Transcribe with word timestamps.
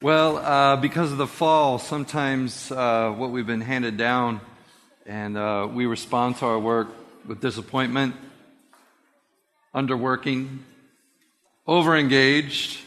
Well, 0.00 0.36
uh, 0.36 0.76
because 0.76 1.10
of 1.10 1.18
the 1.18 1.26
fall, 1.26 1.80
sometimes 1.80 2.70
uh, 2.70 3.10
what 3.16 3.32
we've 3.32 3.48
been 3.48 3.60
handed 3.60 3.96
down, 3.96 4.40
and 5.04 5.36
uh, 5.36 5.66
we 5.68 5.86
respond 5.86 6.36
to 6.36 6.46
our 6.46 6.58
work 6.60 6.86
with 7.26 7.40
disappointment, 7.40 8.14
underworking, 9.74 10.58
overengaged, 11.66 12.80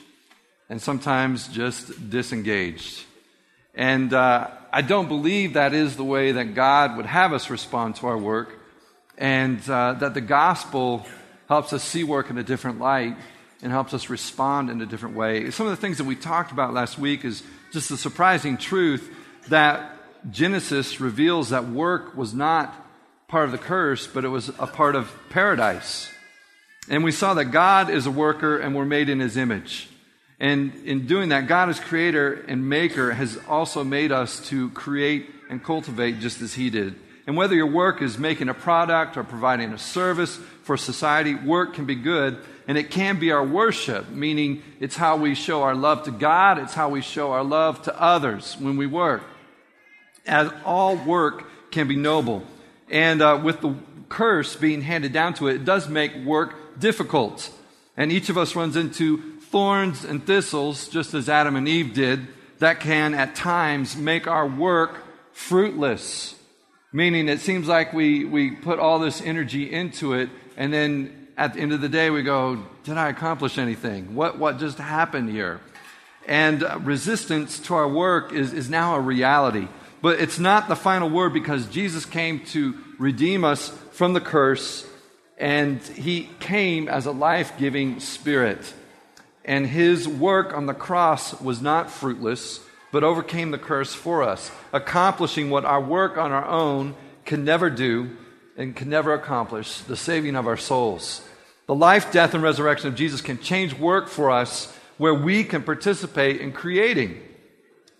and 0.69 0.81
sometimes 0.81 1.49
just 1.49 2.09
disengaged. 2.09 3.03
And 3.75 4.13
uh, 4.13 4.47
I 4.71 4.81
don't 4.81 5.09
believe 5.09 5.55
that 5.55 5.73
is 5.73 5.97
the 5.97 6.05
way 6.05 6.31
that 6.31 6.55
God 6.55 6.95
would 6.95 7.07
have 7.07 7.33
us 7.33 7.49
respond 7.49 7.97
to 7.97 8.07
our 8.07 8.17
work, 8.17 8.57
and 9.17 9.59
uh, 9.69 9.95
that 9.95 10.13
the 10.13 10.21
gospel 10.21 11.05
helps 11.49 11.73
us 11.73 11.83
see 11.83 12.05
work 12.05 12.29
in 12.29 12.37
a 12.37 12.43
different 12.43 12.79
light 12.79 13.17
and 13.61 13.71
helps 13.71 13.93
us 13.93 14.09
respond 14.09 14.69
in 14.69 14.81
a 14.81 14.85
different 14.85 15.15
way. 15.15 15.51
Some 15.51 15.67
of 15.67 15.71
the 15.71 15.81
things 15.81 15.97
that 15.97 16.05
we 16.05 16.15
talked 16.15 16.51
about 16.51 16.73
last 16.73 16.97
week 16.97 17.23
is 17.25 17.43
just 17.71 17.89
the 17.89 17.97
surprising 17.97 18.57
truth 18.57 19.09
that 19.49 19.95
Genesis 20.29 20.99
reveals 20.99 21.49
that 21.49 21.67
work 21.67 22.15
was 22.15 22.33
not 22.33 22.73
part 23.27 23.45
of 23.45 23.51
the 23.51 23.57
curse, 23.57 24.07
but 24.07 24.25
it 24.25 24.29
was 24.29 24.49
a 24.49 24.67
part 24.67 24.95
of 24.95 25.11
paradise. 25.29 26.09
And 26.89 27.03
we 27.03 27.11
saw 27.11 27.33
that 27.35 27.45
God 27.45 27.89
is 27.89 28.05
a 28.05 28.11
worker 28.11 28.57
and 28.57 28.75
we're 28.75 28.85
made 28.85 29.09
in 29.09 29.19
his 29.19 29.37
image. 29.37 29.87
And 30.39 30.73
in 30.85 31.05
doing 31.05 31.29
that, 31.29 31.47
God 31.47 31.69
as 31.69 31.79
creator 31.79 32.43
and 32.47 32.67
maker 32.67 33.11
has 33.11 33.37
also 33.47 33.83
made 33.83 34.11
us 34.11 34.45
to 34.49 34.69
create 34.71 35.29
and 35.49 35.63
cultivate 35.63 36.19
just 36.19 36.41
as 36.41 36.55
he 36.55 36.69
did. 36.69 36.95
And 37.27 37.37
whether 37.37 37.55
your 37.55 37.67
work 37.67 38.01
is 38.01 38.17
making 38.17 38.49
a 38.49 38.53
product 38.53 39.15
or 39.15 39.23
providing 39.23 39.73
a 39.73 39.77
service 39.77 40.37
for 40.63 40.77
society, 40.77 41.35
work 41.35 41.73
can 41.75 41.85
be 41.85 41.95
good 41.95 42.37
and 42.67 42.77
it 42.77 42.91
can 42.91 43.19
be 43.19 43.31
our 43.31 43.45
worship, 43.45 44.09
meaning 44.09 44.63
it's 44.79 44.95
how 44.95 45.17
we 45.17 45.35
show 45.35 45.63
our 45.63 45.75
love 45.75 46.03
to 46.03 46.11
God, 46.11 46.57
it's 46.57 46.73
how 46.73 46.89
we 46.89 47.01
show 47.01 47.31
our 47.31 47.43
love 47.43 47.81
to 47.83 48.01
others 48.01 48.55
when 48.59 48.77
we 48.77 48.87
work. 48.87 49.23
As 50.25 50.51
all 50.63 50.95
work 50.95 51.71
can 51.71 51.87
be 51.87 51.95
noble. 51.95 52.43
And 52.89 53.21
uh, 53.21 53.39
with 53.43 53.61
the 53.61 53.75
curse 54.09 54.55
being 54.55 54.81
handed 54.81 55.13
down 55.13 55.33
to 55.35 55.47
it, 55.47 55.55
it 55.55 55.65
does 55.65 55.89
make 55.89 56.15
work 56.23 56.79
difficult. 56.79 57.51
And 57.97 58.11
each 58.11 58.29
of 58.29 58.37
us 58.37 58.55
runs 58.55 58.75
into 58.75 59.39
thorns 59.39 60.05
and 60.05 60.25
thistles, 60.25 60.87
just 60.87 61.13
as 61.13 61.27
Adam 61.27 61.55
and 61.55 61.67
Eve 61.67 61.93
did, 61.93 62.27
that 62.59 62.79
can 62.79 63.13
at 63.13 63.35
times 63.35 63.97
make 63.97 64.27
our 64.27 64.47
work 64.47 65.03
fruitless. 65.33 66.35
Meaning 66.93 67.29
it 67.29 67.39
seems 67.39 67.67
like 67.67 67.93
we, 67.93 68.25
we 68.25 68.51
put 68.51 68.79
all 68.79 68.99
this 68.99 69.21
energy 69.21 69.71
into 69.71 70.13
it, 70.13 70.29
and 70.57 70.73
then 70.73 71.27
at 71.37 71.53
the 71.53 71.61
end 71.61 71.73
of 71.73 71.81
the 71.81 71.89
day, 71.89 72.09
we 72.09 72.21
go, 72.21 72.63
Did 72.83 72.97
I 72.97 73.09
accomplish 73.09 73.57
anything? 73.57 74.13
What, 74.15 74.37
what 74.37 74.59
just 74.59 74.77
happened 74.77 75.29
here? 75.29 75.61
And 76.27 76.63
uh, 76.63 76.79
resistance 76.81 77.59
to 77.59 77.73
our 77.75 77.87
work 77.87 78.33
is, 78.33 78.53
is 78.53 78.69
now 78.69 78.95
a 78.95 78.99
reality. 78.99 79.67
But 80.01 80.19
it's 80.19 80.39
not 80.39 80.67
the 80.67 80.75
final 80.75 81.09
word 81.09 81.33
because 81.33 81.67
Jesus 81.67 82.05
came 82.05 82.43
to 82.45 82.75
redeem 82.97 83.43
us 83.43 83.69
from 83.91 84.13
the 84.13 84.21
curse, 84.21 84.85
and 85.37 85.81
he 85.81 86.29
came 86.39 86.87
as 86.87 87.05
a 87.05 87.11
life 87.11 87.53
giving 87.57 87.99
spirit. 87.99 88.73
And 89.45 89.65
his 89.65 90.07
work 90.07 90.53
on 90.53 90.65
the 90.65 90.73
cross 90.73 91.39
was 91.39 91.61
not 91.61 91.89
fruitless, 91.89 92.59
but 92.91 93.03
overcame 93.03 93.51
the 93.51 93.57
curse 93.57 93.93
for 93.93 94.23
us, 94.23 94.51
accomplishing 94.73 95.49
what 95.49 95.65
our 95.65 95.81
work 95.81 96.17
on 96.17 96.31
our 96.31 96.45
own 96.45 96.95
can 97.25 97.45
never 97.45 97.69
do 97.69 98.15
and 98.57 98.75
can 98.75 98.89
never 98.89 99.13
accomplish 99.13 99.79
the 99.81 99.95
saving 99.95 100.35
of 100.35 100.47
our 100.47 100.57
souls. 100.57 101.25
The 101.67 101.75
life, 101.75 102.11
death, 102.11 102.33
and 102.33 102.43
resurrection 102.43 102.89
of 102.89 102.95
Jesus 102.95 103.21
can 103.21 103.39
change 103.39 103.73
work 103.73 104.09
for 104.09 104.29
us 104.29 104.75
where 104.97 105.13
we 105.13 105.43
can 105.43 105.63
participate 105.63 106.41
in 106.41 106.51
creating, 106.51 107.21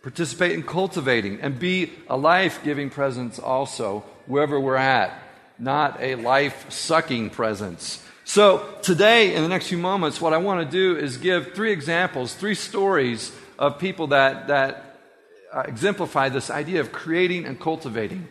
participate 0.02 0.52
in 0.52 0.64
cultivating, 0.64 1.39
and 1.42 1.58
be 1.58 1.92
a 2.09 2.17
life 2.17 2.64
giving 2.64 2.89
presence 2.89 3.39
also 3.39 4.03
wherever 4.25 4.59
we're 4.59 4.75
at, 4.75 5.17
not 5.58 6.02
a 6.02 6.16
life 6.16 6.69
sucking 6.69 7.29
presence. 7.29 8.03
So, 8.23 8.66
today, 8.81 9.34
in 9.34 9.41
the 9.41 9.50
next 9.50 9.68
few 9.68 9.78
moments, 9.78 10.22
what 10.22 10.34
I 10.34 10.38
want 10.38 10.63
to 10.63 10.72
do 10.72 10.96
is 10.96 11.18
give 11.18 11.53
three 11.53 11.72
examples, 11.72 12.34
three 12.34 12.56
stories 12.56 13.31
of 13.61 13.77
people 13.77 14.07
that, 14.07 14.47
that 14.47 14.97
uh, 15.53 15.61
exemplify 15.67 16.29
this 16.29 16.49
idea 16.49 16.81
of 16.81 16.91
creating 16.91 17.45
and 17.45 17.59
cultivating. 17.59 18.27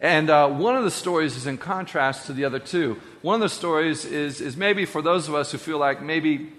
And 0.00 0.28
uh, 0.28 0.48
one 0.48 0.74
of 0.74 0.82
the 0.82 0.90
stories 0.90 1.36
is 1.36 1.46
in 1.46 1.56
contrast 1.56 2.26
to 2.26 2.32
the 2.32 2.44
other 2.44 2.58
two. 2.58 3.00
One 3.22 3.36
of 3.36 3.40
the 3.42 3.54
stories 3.54 4.04
is, 4.04 4.40
is 4.40 4.56
maybe 4.56 4.84
for 4.84 5.00
those 5.00 5.28
of 5.28 5.36
us 5.36 5.52
who 5.52 5.58
feel 5.58 5.78
like 5.78 6.02
maybe, 6.02 6.50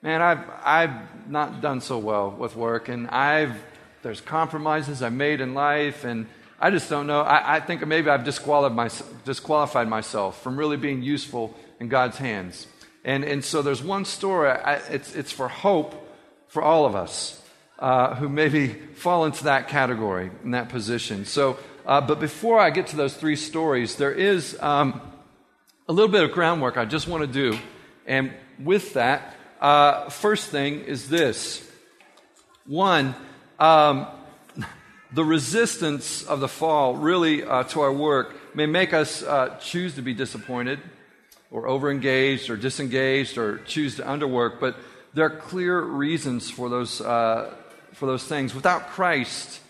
man, 0.00 0.22
I've, 0.22 0.44
I've 0.64 1.28
not 1.28 1.60
done 1.60 1.82
so 1.82 1.98
well 1.98 2.30
with 2.30 2.56
work, 2.56 2.88
and 2.88 3.06
I've, 3.08 3.54
there's 4.02 4.22
compromises 4.22 5.02
I've 5.02 5.12
made 5.12 5.42
in 5.42 5.52
life, 5.52 6.04
and 6.04 6.26
I 6.58 6.70
just 6.70 6.88
don't 6.88 7.06
know. 7.06 7.20
I, 7.20 7.56
I 7.56 7.60
think 7.60 7.86
maybe 7.86 8.08
I've 8.08 8.24
disqualified, 8.24 8.74
my, 8.74 8.88
disqualified 9.26 9.88
myself 9.88 10.42
from 10.42 10.56
really 10.56 10.78
being 10.78 11.02
useful 11.02 11.54
in 11.80 11.88
God's 11.88 12.16
hands. 12.16 12.66
And, 13.04 13.24
and 13.24 13.44
so 13.44 13.60
there's 13.60 13.82
one 13.82 14.06
story, 14.06 14.48
I, 14.48 14.76
it's, 14.88 15.14
it's 15.14 15.32
for 15.32 15.48
hope 15.48 15.94
for 16.48 16.62
all 16.62 16.86
of 16.86 16.96
us 16.96 17.42
uh, 17.78 18.14
who 18.16 18.28
maybe 18.28 18.68
fall 18.68 19.24
into 19.24 19.44
that 19.44 19.68
category, 19.68 20.30
in 20.44 20.50
that 20.52 20.68
position. 20.68 21.24
So 21.24 21.58
uh, 21.88 22.02
but 22.02 22.20
before 22.20 22.60
I 22.60 22.68
get 22.68 22.88
to 22.88 22.96
those 22.96 23.14
three 23.14 23.34
stories, 23.34 23.96
there 23.96 24.12
is 24.12 24.58
um, 24.60 25.00
a 25.88 25.92
little 25.94 26.10
bit 26.10 26.22
of 26.22 26.32
groundwork 26.32 26.76
I 26.76 26.84
just 26.84 27.08
want 27.08 27.22
to 27.22 27.26
do. 27.26 27.58
And 28.06 28.34
with 28.62 28.92
that, 28.92 29.34
uh, 29.58 30.10
first 30.10 30.50
thing 30.50 30.80
is 30.80 31.08
this 31.08 31.66
one, 32.66 33.14
um, 33.58 34.06
the 35.14 35.24
resistance 35.24 36.22
of 36.24 36.40
the 36.40 36.48
fall 36.48 36.94
really 36.94 37.42
uh, 37.42 37.62
to 37.64 37.80
our 37.80 37.92
work 37.92 38.36
may 38.54 38.66
make 38.66 38.92
us 38.92 39.22
uh, 39.22 39.56
choose 39.58 39.94
to 39.94 40.02
be 40.02 40.12
disappointed 40.12 40.80
or 41.50 41.62
overengaged 41.66 42.50
or 42.50 42.58
disengaged 42.58 43.38
or 43.38 43.58
choose 43.64 43.96
to 43.96 44.02
underwork, 44.02 44.60
but 44.60 44.76
there 45.14 45.24
are 45.24 45.30
clear 45.30 45.80
reasons 45.80 46.50
for 46.50 46.68
those, 46.68 47.00
uh, 47.00 47.54
for 47.98 48.06
those 48.06 48.24
things. 48.24 48.54
Without 48.54 48.88
Christ, 48.88 49.60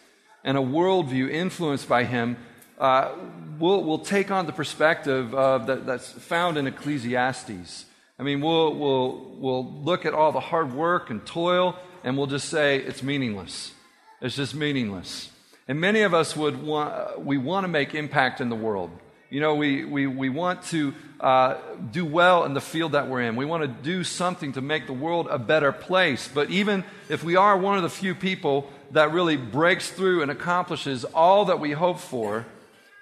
and 0.44 0.56
a 0.56 0.60
worldview 0.60 1.30
influenced 1.30 1.88
by 1.88 2.04
him 2.04 2.36
uh, 2.78 3.12
will 3.58 3.82
will 3.82 3.98
take 3.98 4.30
on 4.30 4.46
the 4.46 4.52
perspective 4.52 5.34
of 5.34 5.66
that, 5.66 5.84
that's 5.84 6.12
found 6.12 6.56
in 6.56 6.66
Ecclesiastes. 6.66 7.86
I 8.18 8.24
mean, 8.24 8.40
we'll, 8.40 8.74
we'll, 8.74 9.36
we'll 9.38 9.72
look 9.82 10.04
at 10.04 10.12
all 10.12 10.32
the 10.32 10.40
hard 10.40 10.72
work 10.72 11.10
and 11.10 11.24
toil 11.24 11.76
and 12.02 12.16
we'll 12.16 12.26
just 12.26 12.48
say 12.48 12.78
it's 12.78 13.02
meaningless. 13.02 13.72
It's 14.20 14.34
just 14.34 14.54
meaningless. 14.54 15.30
And 15.68 15.80
many 15.80 16.02
of 16.02 16.14
us 16.14 16.34
would 16.34 16.60
want, 16.62 17.24
we 17.24 17.38
want 17.38 17.64
to 17.64 17.68
make 17.68 17.94
impact 17.94 18.40
in 18.40 18.48
the 18.48 18.56
world. 18.56 18.90
You 19.30 19.40
know, 19.40 19.56
we, 19.56 19.84
we, 19.84 20.06
we 20.06 20.30
want 20.30 20.62
to 20.64 20.94
uh, 21.20 21.56
do 21.92 22.06
well 22.06 22.44
in 22.44 22.54
the 22.54 22.62
field 22.62 22.92
that 22.92 23.08
we're 23.08 23.20
in. 23.20 23.36
We 23.36 23.44
want 23.44 23.62
to 23.62 23.68
do 23.68 24.02
something 24.02 24.52
to 24.52 24.62
make 24.62 24.86
the 24.86 24.94
world 24.94 25.26
a 25.30 25.38
better 25.38 25.70
place. 25.70 26.28
But 26.32 26.48
even 26.48 26.82
if 27.10 27.22
we 27.22 27.36
are 27.36 27.56
one 27.56 27.76
of 27.76 27.82
the 27.82 27.90
few 27.90 28.14
people 28.14 28.70
that 28.92 29.12
really 29.12 29.36
breaks 29.36 29.90
through 29.90 30.22
and 30.22 30.30
accomplishes 30.30 31.04
all 31.04 31.44
that 31.46 31.60
we 31.60 31.72
hope 31.72 31.98
for, 31.98 32.46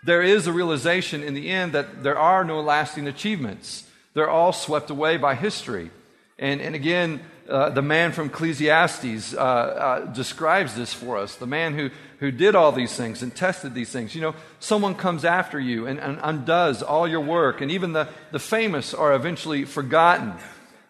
there 0.03 0.23
is 0.23 0.49
a 0.49 0.53
realization 0.53 1.23
in 1.23 1.35
the 1.35 1.49
end 1.49 1.73
that 1.75 2.03
there 2.03 2.19
are 2.19 2.43
no 2.43 2.61
lasting 2.61 3.07
achievements. 3.07 3.89
They're 4.15 4.31
all 4.31 4.53
swept 4.53 4.91
away 4.91 5.19
by 5.19 5.37
history. 5.37 5.91
And, 6.41 6.61
and 6.61 6.75
again, 6.75 7.21
uh, 7.49 7.71
the 7.71 7.83
man 7.83 8.13
from 8.13 8.27
Ecclesiastes 8.27 9.35
uh, 9.35 9.39
uh, 9.39 10.01
describes 10.13 10.75
this 10.75 10.93
for 10.93 11.17
us. 11.17 11.37
The 11.37 11.47
man 11.47 11.75
who, 11.75 11.91
who 12.19 12.31
did 12.31 12.55
all 12.55 12.73
these 12.73 12.97
things 12.97 13.23
and 13.23 13.35
tested 13.35 13.75
these 13.75 13.91
things. 13.91 14.15
You 14.15 14.21
know, 14.21 14.35
someone 14.59 14.95
comes 14.95 15.25
after 15.25 15.61
you 15.61 15.87
and, 15.87 16.01
and 16.01 16.19
undoes 16.23 16.83
all 16.83 17.07
your 17.07 17.21
work, 17.21 17.61
and 17.61 17.71
even 17.71 17.93
the, 17.93 18.09
the 18.33 18.39
famous 18.39 18.95
are 18.95 19.15
eventually 19.15 19.65
forgotten. 19.65 20.35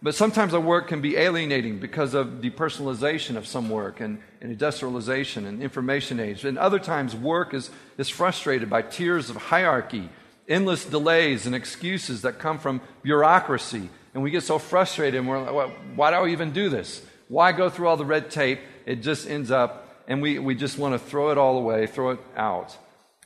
But 0.03 0.15
sometimes 0.15 0.55
our 0.55 0.61
work 0.61 0.89
can 0.89 1.01
be 1.01 1.17
alienating 1.17 1.79
because 1.79 2.15
of 2.15 2.41
depersonalization 2.41 3.37
of 3.37 3.47
some 3.47 3.69
work 3.69 4.01
and, 4.01 4.19
and 4.41 4.53
industrialization 4.53 5.47
and 5.47 5.63
information 5.63 6.21
age. 6.21 6.45
And 6.45 6.59
other 6.59 6.79
times, 6.79 7.17
work 7.17 7.55
is, 7.55 7.71
is 7.99 8.09
frustrated 8.09 8.71
by 8.71 8.83
tiers 8.83 9.31
of 9.31 9.37
hierarchy, 9.37 10.11
endless 10.49 10.85
delays, 10.85 11.47
and 11.47 11.55
excuses 11.55 12.23
that 12.23 12.39
come 12.39 12.59
from 12.59 12.83
bureaucracy. 13.03 13.89
And 14.17 14.25
we 14.25 14.33
get 14.33 14.43
so 14.43 14.59
frustrated 14.59 15.21
and 15.21 15.29
we're 15.29 15.39
like, 15.39 15.53
well, 15.53 15.71
why 15.95 16.11
do 16.11 16.17
I 16.17 16.29
even 16.31 16.53
do 16.53 16.71
this? 16.71 17.05
Why 17.29 17.53
go 17.53 17.69
through 17.69 17.89
all 17.89 17.97
the 17.97 18.05
red 18.05 18.31
tape? 18.31 18.61
It 18.87 19.03
just 19.03 19.29
ends 19.29 19.51
up, 19.51 20.03
and 20.09 20.23
we, 20.23 20.39
we 20.39 20.55
just 20.55 20.79
want 20.79 20.95
to 20.95 20.99
throw 20.99 21.31
it 21.31 21.39
all 21.39 21.59
away, 21.59 21.87
throw 21.87 22.11
it 22.11 22.21
out. 22.37 22.75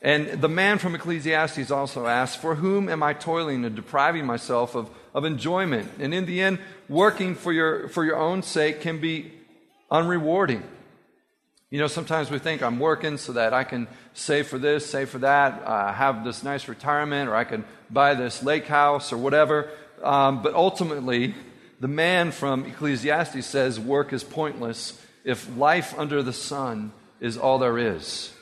And 0.03 0.43
the 0.43 0.49
man 0.49 0.79
from 0.79 0.95
Ecclesiastes 0.95 1.71
also 1.71 2.07
asks, 2.07 2.37
For 2.37 2.57
whom 2.57 2.89
am 2.89 3.03
I 3.03 3.13
toiling 3.13 3.65
and 3.65 3.77
depriving 3.77 4.27
myself 4.27 4.75
of 4.75 4.91
of 5.15 5.25
enjoyment. 5.25 5.91
And 5.99 6.15
in 6.15 6.27
the 6.27 6.41
end, 6.41 6.59
working 6.89 7.35
for 7.35 7.53
your, 7.53 7.89
for 7.89 8.05
your 8.05 8.17
own 8.17 8.43
sake 8.43 8.81
can 8.81 9.01
be 9.01 9.33
unrewarding. 9.91 10.63
You 11.71 11.79
know, 11.79 11.87
sometimes 11.87 12.31
we 12.31 12.39
think 12.39 12.63
I'm 12.63 12.81
working 12.81 13.17
so 13.17 13.33
that 13.33 13.55
I 13.55 13.63
can 13.65 13.87
save 14.13 14.49
for 14.49 14.59
this, 14.59 14.87
save 14.87 15.09
for 15.09 15.19
that, 15.19 15.63
uh, 15.65 15.93
have 15.93 16.25
this 16.25 16.43
nice 16.43 16.67
retirement, 16.69 17.29
or 17.29 17.37
I 17.37 17.45
can 17.45 17.65
buy 17.91 18.15
this 18.15 18.43
lake 18.43 18.67
house 18.67 19.13
or 19.13 19.19
whatever. 19.19 19.71
Um, 20.03 20.43
but 20.43 20.55
ultimately, 20.55 21.35
the 21.81 21.89
man 21.89 22.31
from 22.31 22.65
Ecclesiastes 22.67 23.47
says 23.47 23.79
work 23.79 24.13
is 24.13 24.25
pointless 24.25 25.01
if 25.25 25.55
life 25.57 25.99
under 25.99 26.23
the 26.23 26.33
sun 26.33 26.93
is 27.21 27.37
all 27.37 27.59
there 27.59 27.79
is. 27.79 28.33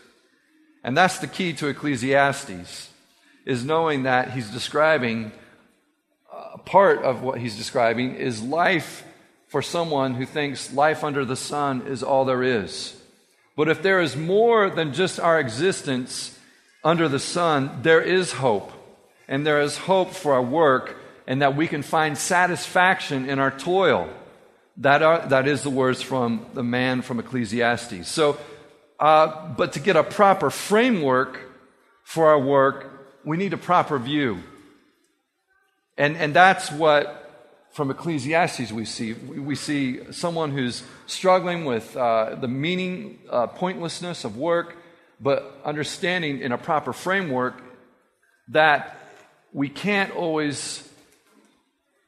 And 0.84 0.96
that's 0.96 1.18
the 1.18 1.26
key 1.26 1.52
to 1.54 1.66
Ecclesiastes, 1.66 2.90
is 3.44 3.64
knowing 3.64 4.04
that 4.04 4.32
he's 4.32 4.50
describing, 4.50 5.32
a 6.32 6.36
uh, 6.36 6.56
part 6.58 7.02
of 7.02 7.22
what 7.22 7.38
he's 7.38 7.56
describing 7.56 8.14
is 8.14 8.42
life 8.42 9.04
for 9.48 9.62
someone 9.62 10.14
who 10.14 10.26
thinks 10.26 10.72
life 10.72 11.02
under 11.02 11.24
the 11.24 11.36
sun 11.36 11.86
is 11.86 12.02
all 12.02 12.24
there 12.24 12.42
is. 12.42 12.94
But 13.56 13.68
if 13.68 13.82
there 13.82 14.00
is 14.00 14.16
more 14.16 14.70
than 14.70 14.92
just 14.92 15.18
our 15.18 15.40
existence 15.40 16.38
under 16.84 17.08
the 17.08 17.18
sun, 17.18 17.80
there 17.82 18.00
is 18.00 18.32
hope. 18.32 18.72
And 19.26 19.46
there 19.46 19.60
is 19.60 19.76
hope 19.76 20.12
for 20.12 20.34
our 20.34 20.42
work, 20.42 20.96
and 21.28 21.42
that 21.42 21.54
we 21.54 21.68
can 21.68 21.82
find 21.82 22.16
satisfaction 22.16 23.28
in 23.28 23.38
our 23.38 23.50
toil. 23.50 24.08
That, 24.78 25.02
are, 25.02 25.28
that 25.28 25.46
is 25.46 25.62
the 25.62 25.70
words 25.70 26.00
from 26.00 26.46
the 26.54 26.62
man 26.62 27.02
from 27.02 27.20
Ecclesiastes. 27.20 28.08
So, 28.08 28.38
uh, 28.98 29.48
but 29.54 29.74
to 29.74 29.80
get 29.80 29.94
a 29.94 30.02
proper 30.02 30.48
framework 30.48 31.38
for 32.02 32.28
our 32.28 32.40
work, 32.40 33.20
we 33.24 33.36
need 33.36 33.52
a 33.52 33.58
proper 33.58 33.98
view. 33.98 34.42
And, 35.98 36.16
and 36.16 36.32
that's 36.32 36.72
what 36.72 37.14
from 37.72 37.90
Ecclesiastes 37.90 38.72
we 38.72 38.86
see. 38.86 39.12
We 39.12 39.54
see 39.54 40.10
someone 40.12 40.52
who's 40.52 40.82
struggling 41.06 41.66
with 41.66 41.94
uh, 41.94 42.36
the 42.36 42.48
meaning, 42.48 43.18
uh, 43.28 43.48
pointlessness 43.48 44.24
of 44.24 44.38
work, 44.38 44.76
but 45.20 45.60
understanding 45.62 46.40
in 46.40 46.52
a 46.52 46.58
proper 46.58 46.94
framework 46.94 47.60
that 48.48 48.96
we 49.52 49.68
can't 49.68 50.10
always 50.12 50.87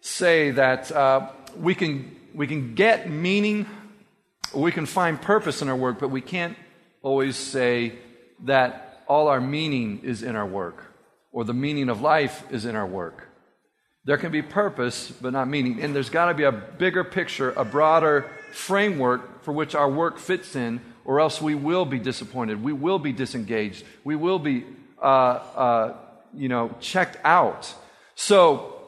say 0.01 0.51
that 0.53 0.91
uh, 0.93 1.31
we, 1.57 1.75
can, 1.75 2.17
we 2.35 2.47
can 2.47 2.75
get 2.75 3.11
meaning, 3.11 3.67
we 4.55 4.73
can 4.73 4.87
find 4.87 5.21
purpose 5.21 5.63
in 5.63 5.69
our 5.69 5.77
work, 5.77 5.99
but 5.99 6.09
we 6.09 6.21
can't 6.21 6.57
always 7.03 7.37
say 7.37 7.95
that 8.45 9.03
all 9.09 9.29
our 9.29 9.41
meaning 9.41 10.01
is 10.03 10.23
in 10.23 10.37
our 10.37 10.47
work 10.47 10.91
or 11.33 11.45
the 11.45 11.55
meaning 11.55 11.89
of 11.89 12.01
life 12.01 12.45
is 12.51 12.65
in 12.65 12.75
our 12.75 12.87
work. 12.87 13.29
There 14.05 14.17
can 14.17 14.33
be 14.33 14.43
purpose, 14.43 15.11
but 15.11 15.33
not 15.33 15.49
meaning. 15.49 15.81
And 15.83 15.95
there's 15.95 16.11
got 16.11 16.27
to 16.27 16.35
be 16.35 16.45
a 16.45 16.53
bigger 16.53 17.05
picture, 17.05 17.53
a 17.53 17.65
broader 17.65 18.31
framework 18.53 19.45
for 19.45 19.53
which 19.53 19.75
our 19.75 19.91
work 19.91 20.19
fits 20.19 20.57
in, 20.57 20.81
or 21.05 21.21
else 21.21 21.41
we 21.41 21.55
will 21.55 21.85
be 21.85 21.99
disappointed. 21.99 22.63
We 22.63 22.73
will 22.73 22.99
be 22.99 23.13
disengaged. 23.13 23.85
We 24.05 24.17
will 24.17 24.39
be, 24.39 24.65
uh, 25.01 25.05
uh, 25.05 25.97
you 26.35 26.49
know, 26.49 26.75
checked 26.81 27.19
out. 27.25 27.73
So, 28.15 28.80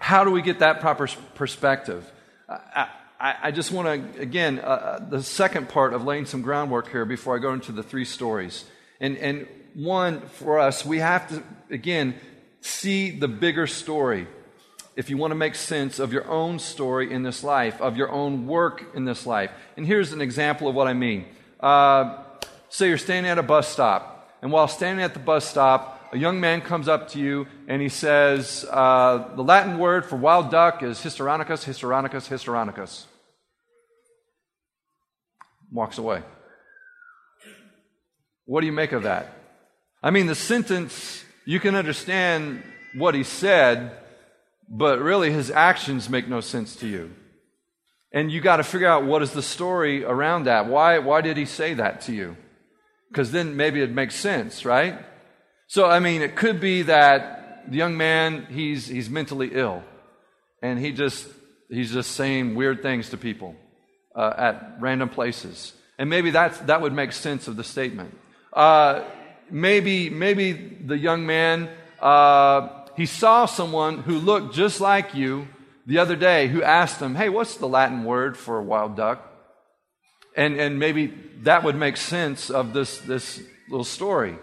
how 0.00 0.24
do 0.24 0.30
we 0.30 0.40
get 0.40 0.58
that 0.60 0.80
proper 0.80 1.06
perspective? 1.34 2.10
I, 2.48 2.88
I, 3.20 3.36
I 3.44 3.50
just 3.50 3.70
want 3.70 4.14
to, 4.14 4.20
again, 4.20 4.58
uh, 4.58 4.62
uh, 4.62 5.08
the 5.10 5.22
second 5.22 5.68
part 5.68 5.92
of 5.92 6.04
laying 6.04 6.24
some 6.24 6.40
groundwork 6.40 6.90
here 6.90 7.04
before 7.04 7.36
I 7.36 7.38
go 7.38 7.52
into 7.52 7.70
the 7.70 7.82
three 7.82 8.06
stories. 8.06 8.64
And, 8.98 9.18
and 9.18 9.46
one, 9.74 10.22
for 10.22 10.58
us, 10.58 10.86
we 10.86 10.98
have 10.98 11.28
to, 11.28 11.42
again, 11.70 12.14
see 12.62 13.10
the 13.10 13.28
bigger 13.28 13.66
story 13.66 14.26
if 14.96 15.10
you 15.10 15.18
want 15.18 15.32
to 15.32 15.36
make 15.36 15.54
sense 15.54 15.98
of 15.98 16.14
your 16.14 16.26
own 16.28 16.58
story 16.58 17.12
in 17.12 17.22
this 17.22 17.44
life, 17.44 17.80
of 17.82 17.96
your 17.96 18.10
own 18.10 18.46
work 18.46 18.84
in 18.94 19.04
this 19.04 19.26
life. 19.26 19.50
And 19.76 19.86
here's 19.86 20.12
an 20.12 20.22
example 20.22 20.66
of 20.66 20.74
what 20.74 20.88
I 20.88 20.94
mean. 20.94 21.26
Uh, 21.60 22.22
say 22.70 22.88
you're 22.88 22.98
standing 22.98 23.30
at 23.30 23.38
a 23.38 23.42
bus 23.42 23.68
stop, 23.68 24.32
and 24.40 24.50
while 24.50 24.66
standing 24.66 25.04
at 25.04 25.12
the 25.12 25.20
bus 25.20 25.46
stop, 25.46 25.99
a 26.12 26.18
young 26.18 26.40
man 26.40 26.60
comes 26.60 26.88
up 26.88 27.08
to 27.10 27.20
you 27.20 27.46
and 27.68 27.80
he 27.80 27.88
says, 27.88 28.66
uh, 28.70 29.32
The 29.36 29.42
Latin 29.42 29.78
word 29.78 30.04
for 30.04 30.16
wild 30.16 30.50
duck 30.50 30.82
is 30.82 30.98
Histrionicus, 30.98 31.64
Histrionicus, 31.64 32.28
Histrionicus. 32.28 33.04
Walks 35.70 35.98
away. 35.98 36.22
What 38.44 38.60
do 38.60 38.66
you 38.66 38.72
make 38.72 38.92
of 38.92 39.04
that? 39.04 39.32
I 40.02 40.10
mean, 40.10 40.26
the 40.26 40.34
sentence, 40.34 41.24
you 41.44 41.60
can 41.60 41.76
understand 41.76 42.64
what 42.94 43.14
he 43.14 43.22
said, 43.22 43.96
but 44.68 44.98
really 44.98 45.30
his 45.30 45.50
actions 45.50 46.08
make 46.08 46.26
no 46.26 46.40
sense 46.40 46.74
to 46.76 46.88
you. 46.88 47.14
And 48.12 48.32
you 48.32 48.40
got 48.40 48.56
to 48.56 48.64
figure 48.64 48.88
out 48.88 49.04
what 49.04 49.22
is 49.22 49.30
the 49.30 49.42
story 49.42 50.02
around 50.04 50.44
that. 50.44 50.66
Why, 50.66 50.98
why 50.98 51.20
did 51.20 51.36
he 51.36 51.44
say 51.44 51.74
that 51.74 52.00
to 52.02 52.12
you? 52.12 52.36
Because 53.08 53.30
then 53.30 53.56
maybe 53.56 53.80
it 53.80 53.92
makes 53.92 54.16
sense, 54.16 54.64
right? 54.64 54.98
So, 55.70 55.86
I 55.86 56.00
mean, 56.00 56.20
it 56.20 56.34
could 56.34 56.60
be 56.60 56.82
that 56.82 57.70
the 57.70 57.76
young 57.76 57.96
man, 57.96 58.48
he's, 58.50 58.88
he's 58.88 59.08
mentally 59.08 59.50
ill. 59.52 59.84
And 60.60 60.80
he 60.80 60.90
just, 60.90 61.28
he's 61.68 61.92
just 61.92 62.10
saying 62.16 62.56
weird 62.56 62.82
things 62.82 63.10
to 63.10 63.16
people 63.16 63.54
uh, 64.16 64.34
at 64.36 64.78
random 64.80 65.10
places. 65.10 65.72
And 65.96 66.10
maybe 66.10 66.32
that's, 66.32 66.58
that 66.62 66.80
would 66.80 66.92
make 66.92 67.12
sense 67.12 67.46
of 67.46 67.54
the 67.54 67.62
statement. 67.62 68.18
Uh, 68.52 69.04
maybe, 69.48 70.10
maybe 70.10 70.54
the 70.54 70.98
young 70.98 71.24
man, 71.24 71.70
uh, 72.00 72.86
he 72.96 73.06
saw 73.06 73.46
someone 73.46 73.98
who 73.98 74.18
looked 74.18 74.52
just 74.52 74.80
like 74.80 75.14
you 75.14 75.46
the 75.86 75.98
other 75.98 76.16
day 76.16 76.48
who 76.48 76.64
asked 76.64 77.00
him, 77.00 77.14
Hey, 77.14 77.28
what's 77.28 77.54
the 77.54 77.68
Latin 77.68 78.02
word 78.02 78.36
for 78.36 78.58
a 78.58 78.62
wild 78.64 78.96
duck? 78.96 79.24
And, 80.36 80.58
and 80.58 80.80
maybe 80.80 81.14
that 81.42 81.62
would 81.62 81.76
make 81.76 81.96
sense 81.96 82.50
of 82.50 82.72
this, 82.72 82.98
this 82.98 83.40
little 83.68 83.84
story. 83.84 84.36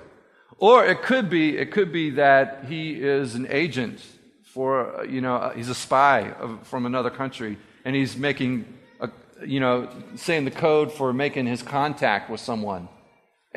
Or 0.59 0.85
it 0.85 1.01
could 1.03 1.29
be, 1.29 1.57
it 1.57 1.71
could 1.71 1.91
be 1.91 2.11
that 2.11 2.65
he 2.67 2.93
is 2.93 3.35
an 3.35 3.47
agent 3.49 4.03
for, 4.43 5.05
you 5.07 5.21
know, 5.21 5.35
uh, 5.35 5.53
he's 5.53 5.69
a 5.69 5.75
spy 5.75 6.31
of, 6.31 6.65
from 6.67 6.85
another 6.85 7.11
country 7.11 7.57
and 7.85 7.95
he's 7.95 8.17
making, 8.17 8.65
a, 8.99 9.09
you 9.45 9.59
know, 9.59 9.87
saying 10.15 10.45
the 10.45 10.51
code 10.51 10.91
for 10.91 11.13
making 11.13 11.45
his 11.45 11.61
contact 11.61 12.29
with 12.29 12.39
someone 12.39 12.87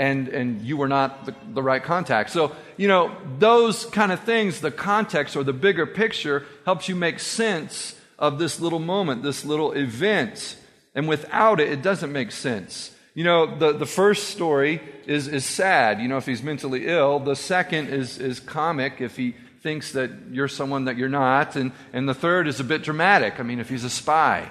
and, 0.00 0.28
and 0.28 0.62
you 0.62 0.76
were 0.76 0.88
not 0.88 1.26
the, 1.26 1.34
the 1.52 1.62
right 1.62 1.82
contact. 1.82 2.30
So, 2.30 2.52
you 2.76 2.88
know, 2.88 3.14
those 3.38 3.84
kind 3.86 4.12
of 4.12 4.20
things, 4.20 4.60
the 4.60 4.70
context 4.70 5.36
or 5.36 5.44
the 5.44 5.52
bigger 5.52 5.86
picture 5.86 6.46
helps 6.64 6.88
you 6.88 6.96
make 6.96 7.18
sense 7.18 7.94
of 8.18 8.38
this 8.38 8.60
little 8.60 8.78
moment, 8.78 9.22
this 9.22 9.44
little 9.44 9.72
event. 9.72 10.56
And 10.94 11.08
without 11.08 11.60
it, 11.60 11.70
it 11.70 11.82
doesn't 11.82 12.12
make 12.12 12.32
sense. 12.32 12.94
You 13.20 13.24
know, 13.24 13.54
the, 13.54 13.72
the 13.74 13.84
first 13.84 14.30
story 14.30 14.80
is, 15.06 15.28
is 15.28 15.44
sad, 15.44 16.00
you 16.00 16.08
know, 16.08 16.16
if 16.16 16.24
he's 16.24 16.42
mentally 16.42 16.86
ill. 16.86 17.18
The 17.20 17.36
second 17.36 17.88
is, 17.88 18.16
is 18.16 18.40
comic 18.40 19.02
if 19.02 19.14
he 19.14 19.34
thinks 19.60 19.92
that 19.92 20.10
you're 20.30 20.48
someone 20.48 20.86
that 20.86 20.96
you're 20.96 21.10
not. 21.10 21.54
And, 21.54 21.72
and 21.92 22.08
the 22.08 22.14
third 22.14 22.48
is 22.48 22.60
a 22.60 22.64
bit 22.64 22.82
dramatic. 22.82 23.38
I 23.38 23.42
mean, 23.42 23.60
if 23.60 23.68
he's 23.68 23.84
a 23.84 23.90
spy. 23.90 24.50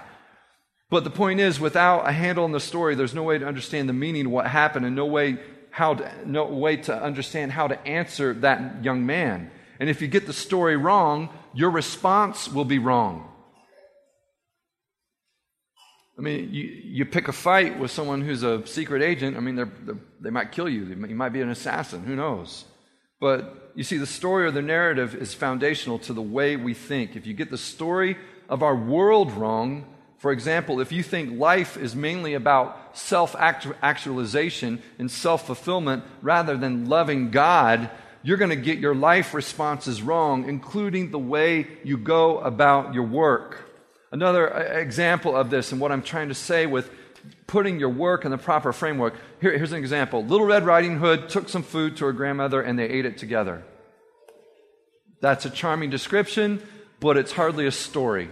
But 0.91 1.03
the 1.03 1.09
point 1.09 1.39
is, 1.39 1.59
without 1.59 2.07
a 2.07 2.11
handle 2.11 2.43
on 2.43 2.51
the 2.51 2.59
story, 2.59 2.93
there's 2.93 3.15
no 3.15 3.23
way 3.23 3.39
to 3.39 3.47
understand 3.47 3.89
the 3.89 3.93
meaning 3.93 4.27
of 4.27 4.31
what 4.33 4.45
happened 4.45 4.85
and 4.85 4.95
no 4.95 5.07
way, 5.07 5.39
how 5.71 5.95
to, 5.95 6.29
no 6.29 6.45
way 6.45 6.77
to 6.77 6.95
understand 6.95 7.51
how 7.51 7.69
to 7.69 7.87
answer 7.87 8.35
that 8.35 8.83
young 8.83 9.03
man. 9.03 9.49
And 9.79 9.89
if 9.89 9.99
you 9.99 10.07
get 10.07 10.27
the 10.27 10.31
story 10.33 10.77
wrong, 10.77 11.29
your 11.55 11.71
response 11.71 12.47
will 12.47 12.65
be 12.65 12.77
wrong. 12.77 13.28
I 16.19 16.21
mean, 16.21 16.53
you, 16.53 16.63
you 16.83 17.05
pick 17.05 17.29
a 17.29 17.31
fight 17.31 17.79
with 17.79 17.91
someone 17.91 18.19
who's 18.19 18.43
a 18.43 18.67
secret 18.67 19.01
agent. 19.01 19.37
I 19.37 19.39
mean, 19.39 19.55
they're, 19.55 19.71
they're, 19.83 19.95
they 20.19 20.29
might 20.29 20.51
kill 20.51 20.67
you. 20.67 20.83
You 20.83 21.15
might 21.15 21.31
be 21.31 21.39
an 21.39 21.49
assassin. 21.49 22.03
Who 22.03 22.13
knows? 22.13 22.65
But 23.21 23.71
you 23.73 23.85
see, 23.85 23.97
the 23.97 24.05
story 24.05 24.45
or 24.45 24.51
the 24.51 24.61
narrative 24.61 25.15
is 25.15 25.33
foundational 25.33 25.97
to 25.99 26.11
the 26.11 26.21
way 26.21 26.57
we 26.57 26.73
think. 26.73 27.15
If 27.15 27.25
you 27.25 27.33
get 27.33 27.49
the 27.49 27.57
story 27.57 28.17
of 28.49 28.63
our 28.63 28.75
world 28.75 29.31
wrong, 29.31 29.85
for 30.17 30.33
example, 30.33 30.81
if 30.81 30.91
you 30.91 31.03
think 31.03 31.39
life 31.39 31.77
is 31.77 31.95
mainly 31.95 32.33
about 32.33 32.97
self 32.97 33.33
actualization 33.37 34.81
and 34.97 35.09
self 35.09 35.45
fulfillment 35.45 36.03
rather 36.21 36.57
than 36.57 36.89
loving 36.89 37.31
God, 37.31 37.89
you're 38.23 38.35
going 38.35 38.49
to 38.49 38.57
get 38.57 38.79
your 38.79 38.93
life 38.93 39.33
responses 39.33 40.01
wrong, 40.01 40.49
including 40.49 41.11
the 41.11 41.19
way 41.19 41.65
you 41.85 41.95
go 41.97 42.39
about 42.39 42.93
your 42.93 43.05
work. 43.05 43.68
Another 44.11 44.53
uh, 44.53 44.79
example 44.79 45.35
of 45.35 45.49
this, 45.49 45.71
and 45.71 45.79
what 45.79 45.91
I'm 45.91 46.01
trying 46.01 46.29
to 46.29 46.35
say 46.35 46.65
with 46.65 46.89
putting 47.47 47.79
your 47.79 47.89
work 47.89 48.25
in 48.25 48.31
the 48.31 48.37
proper 48.37 48.71
framework 48.71 49.13
here, 49.41 49.57
here's 49.57 49.71
an 49.71 49.79
example 49.79 50.23
Little 50.23 50.47
Red 50.47 50.65
Riding 50.65 50.97
Hood 50.97 51.29
took 51.29 51.49
some 51.49 51.63
food 51.63 51.97
to 51.97 52.05
her 52.05 52.13
grandmother 52.13 52.61
and 52.61 52.79
they 52.79 52.85
ate 52.85 53.05
it 53.05 53.17
together. 53.17 53.63
That's 55.21 55.45
a 55.45 55.49
charming 55.49 55.89
description, 55.89 56.61
but 56.99 57.17
it's 57.17 57.33
hardly 57.33 57.67
a 57.67 57.71
story. 57.71 58.29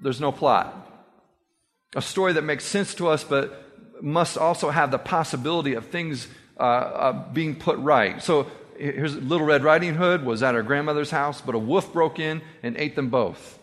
There's 0.00 0.20
no 0.20 0.32
plot 0.32 0.80
a 1.94 2.02
story 2.02 2.34
that 2.34 2.42
makes 2.42 2.64
sense 2.64 2.94
to 2.94 3.08
us, 3.08 3.24
but 3.24 3.66
must 4.02 4.38
also 4.38 4.70
have 4.70 4.90
the 4.90 4.98
possibility 4.98 5.74
of 5.74 5.86
things 5.86 6.28
uh, 6.58 6.62
uh, 6.62 7.32
being 7.32 7.56
put 7.56 7.78
right. 7.78 8.22
So 8.22 8.50
here's 8.78 9.16
Little 9.16 9.46
Red 9.46 9.64
Riding 9.64 9.94
Hood 9.94 10.24
was 10.24 10.42
at 10.42 10.54
her 10.54 10.62
grandmother's 10.62 11.10
house, 11.10 11.40
but 11.40 11.54
a 11.54 11.58
wolf 11.58 11.92
broke 11.92 12.18
in 12.18 12.42
and 12.62 12.76
ate 12.76 12.96
them 12.96 13.10
both. 13.10 13.58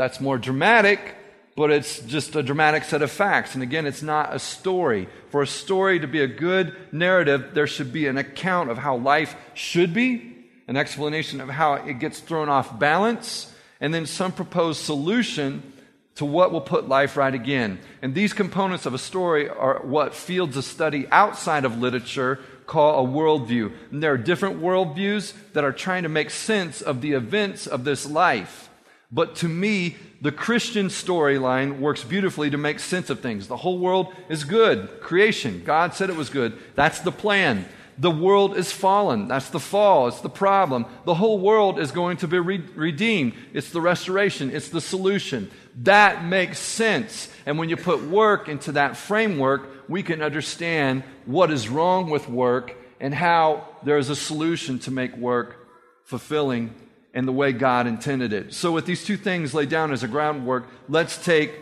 That's 0.00 0.18
more 0.18 0.38
dramatic, 0.38 1.14
but 1.56 1.70
it's 1.70 2.00
just 2.00 2.34
a 2.34 2.42
dramatic 2.42 2.84
set 2.84 3.02
of 3.02 3.10
facts. 3.10 3.52
And 3.52 3.62
again, 3.62 3.84
it's 3.84 4.00
not 4.00 4.34
a 4.34 4.38
story. 4.38 5.10
For 5.28 5.42
a 5.42 5.46
story 5.46 6.00
to 6.00 6.06
be 6.06 6.22
a 6.22 6.26
good 6.26 6.74
narrative, 6.90 7.50
there 7.52 7.66
should 7.66 7.92
be 7.92 8.06
an 8.06 8.16
account 8.16 8.70
of 8.70 8.78
how 8.78 8.96
life 8.96 9.36
should 9.52 9.92
be, 9.92 10.38
an 10.66 10.78
explanation 10.78 11.38
of 11.38 11.50
how 11.50 11.74
it 11.74 11.98
gets 11.98 12.18
thrown 12.18 12.48
off 12.48 12.78
balance, 12.78 13.52
and 13.78 13.92
then 13.92 14.06
some 14.06 14.32
proposed 14.32 14.80
solution 14.80 15.70
to 16.14 16.24
what 16.24 16.50
will 16.50 16.62
put 16.62 16.88
life 16.88 17.18
right 17.18 17.34
again. 17.34 17.78
And 18.00 18.14
these 18.14 18.32
components 18.32 18.86
of 18.86 18.94
a 18.94 18.98
story 18.98 19.50
are 19.50 19.82
what 19.82 20.14
fields 20.14 20.56
of 20.56 20.64
study 20.64 21.08
outside 21.10 21.66
of 21.66 21.78
literature 21.78 22.38
call 22.66 23.04
a 23.04 23.06
worldview. 23.06 23.70
And 23.90 24.02
there 24.02 24.14
are 24.14 24.16
different 24.16 24.62
worldviews 24.62 25.34
that 25.52 25.64
are 25.64 25.72
trying 25.72 26.04
to 26.04 26.08
make 26.08 26.30
sense 26.30 26.80
of 26.80 27.02
the 27.02 27.12
events 27.12 27.66
of 27.66 27.84
this 27.84 28.08
life. 28.08 28.69
But 29.12 29.36
to 29.36 29.48
me, 29.48 29.96
the 30.20 30.32
Christian 30.32 30.88
storyline 30.88 31.80
works 31.80 32.04
beautifully 32.04 32.50
to 32.50 32.58
make 32.58 32.78
sense 32.78 33.10
of 33.10 33.20
things. 33.20 33.48
The 33.48 33.56
whole 33.56 33.78
world 33.78 34.14
is 34.28 34.44
good. 34.44 35.00
Creation. 35.00 35.62
God 35.64 35.94
said 35.94 36.10
it 36.10 36.16
was 36.16 36.30
good. 36.30 36.56
That's 36.74 37.00
the 37.00 37.12
plan. 37.12 37.66
The 37.98 38.10
world 38.10 38.56
is 38.56 38.72
fallen. 38.72 39.28
That's 39.28 39.50
the 39.50 39.60
fall. 39.60 40.08
It's 40.08 40.20
the 40.20 40.30
problem. 40.30 40.86
The 41.04 41.14
whole 41.14 41.38
world 41.38 41.78
is 41.78 41.90
going 41.90 42.18
to 42.18 42.28
be 42.28 42.38
re- 42.38 42.64
redeemed. 42.74 43.34
It's 43.52 43.70
the 43.70 43.80
restoration. 43.80 44.50
It's 44.50 44.68
the 44.68 44.80
solution. 44.80 45.50
That 45.82 46.24
makes 46.24 46.58
sense. 46.58 47.28
And 47.44 47.58
when 47.58 47.68
you 47.68 47.76
put 47.76 48.02
work 48.02 48.48
into 48.48 48.72
that 48.72 48.96
framework, 48.96 49.88
we 49.88 50.02
can 50.02 50.22
understand 50.22 51.02
what 51.26 51.50
is 51.50 51.68
wrong 51.68 52.08
with 52.10 52.28
work 52.28 52.74
and 53.00 53.14
how 53.14 53.66
there 53.82 53.98
is 53.98 54.08
a 54.08 54.16
solution 54.16 54.78
to 54.80 54.90
make 54.90 55.16
work 55.16 55.56
fulfilling 56.04 56.74
in 57.14 57.26
the 57.26 57.32
way 57.32 57.52
God 57.52 57.86
intended 57.86 58.32
it. 58.32 58.54
So, 58.54 58.72
with 58.72 58.86
these 58.86 59.04
two 59.04 59.16
things 59.16 59.54
laid 59.54 59.68
down 59.68 59.92
as 59.92 60.02
a 60.02 60.08
groundwork, 60.08 60.68
let's 60.88 61.22
take 61.22 61.52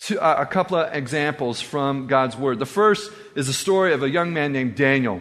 two, 0.00 0.20
uh, 0.20 0.36
a 0.38 0.46
couple 0.46 0.76
of 0.76 0.94
examples 0.94 1.60
from 1.60 2.06
God's 2.06 2.36
Word. 2.36 2.58
The 2.58 2.66
first 2.66 3.10
is 3.34 3.46
the 3.46 3.52
story 3.52 3.92
of 3.92 4.02
a 4.02 4.10
young 4.10 4.32
man 4.32 4.52
named 4.52 4.76
Daniel. 4.76 5.20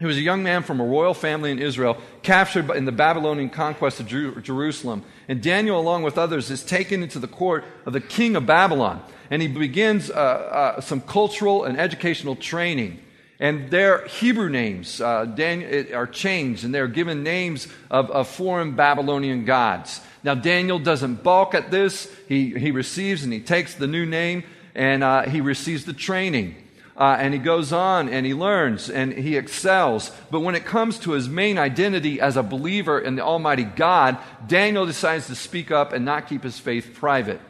He 0.00 0.06
was 0.06 0.16
a 0.16 0.22
young 0.22 0.42
man 0.42 0.64
from 0.64 0.80
a 0.80 0.84
royal 0.84 1.14
family 1.14 1.50
in 1.50 1.58
Israel, 1.60 1.96
captured 2.22 2.68
in 2.70 2.84
the 2.84 2.92
Babylonian 2.92 3.48
conquest 3.48 4.00
of 4.00 4.06
Jerusalem. 4.06 5.04
And 5.28 5.40
Daniel, 5.40 5.78
along 5.78 6.02
with 6.02 6.18
others, 6.18 6.50
is 6.50 6.64
taken 6.64 7.02
into 7.02 7.18
the 7.18 7.28
court 7.28 7.64
of 7.86 7.92
the 7.92 8.00
king 8.00 8.34
of 8.34 8.44
Babylon. 8.44 9.02
And 9.30 9.40
he 9.40 9.48
begins 9.48 10.10
uh, 10.10 10.14
uh, 10.14 10.80
some 10.80 11.00
cultural 11.00 11.64
and 11.64 11.78
educational 11.78 12.34
training. 12.34 13.00
And 13.40 13.70
their 13.70 14.06
Hebrew 14.06 14.48
names 14.48 15.00
uh, 15.00 15.24
Daniel, 15.24 15.96
are 15.96 16.06
changed, 16.06 16.64
and 16.64 16.74
they're 16.74 16.86
given 16.88 17.22
names 17.22 17.66
of, 17.90 18.10
of 18.10 18.28
foreign 18.28 18.76
Babylonian 18.76 19.44
gods. 19.44 20.00
Now, 20.22 20.34
Daniel 20.34 20.78
doesn't 20.78 21.22
balk 21.22 21.54
at 21.54 21.70
this. 21.70 22.10
He, 22.28 22.50
he 22.50 22.70
receives 22.70 23.24
and 23.24 23.32
he 23.32 23.40
takes 23.40 23.74
the 23.74 23.86
new 23.86 24.06
name, 24.06 24.44
and 24.74 25.02
uh, 25.02 25.22
he 25.22 25.40
receives 25.40 25.84
the 25.84 25.92
training. 25.92 26.56
Uh, 26.96 27.16
and 27.18 27.34
he 27.34 27.40
goes 27.40 27.72
on 27.72 28.08
and 28.08 28.24
he 28.24 28.34
learns 28.34 28.88
and 28.88 29.12
he 29.12 29.36
excels. 29.36 30.12
But 30.30 30.40
when 30.40 30.54
it 30.54 30.64
comes 30.64 30.96
to 31.00 31.10
his 31.10 31.28
main 31.28 31.58
identity 31.58 32.20
as 32.20 32.36
a 32.36 32.42
believer 32.42 33.00
in 33.00 33.16
the 33.16 33.24
Almighty 33.24 33.64
God, 33.64 34.16
Daniel 34.46 34.86
decides 34.86 35.26
to 35.26 35.34
speak 35.34 35.72
up 35.72 35.92
and 35.92 36.04
not 36.04 36.28
keep 36.28 36.44
his 36.44 36.60
faith 36.60 36.94
private. 36.94 37.40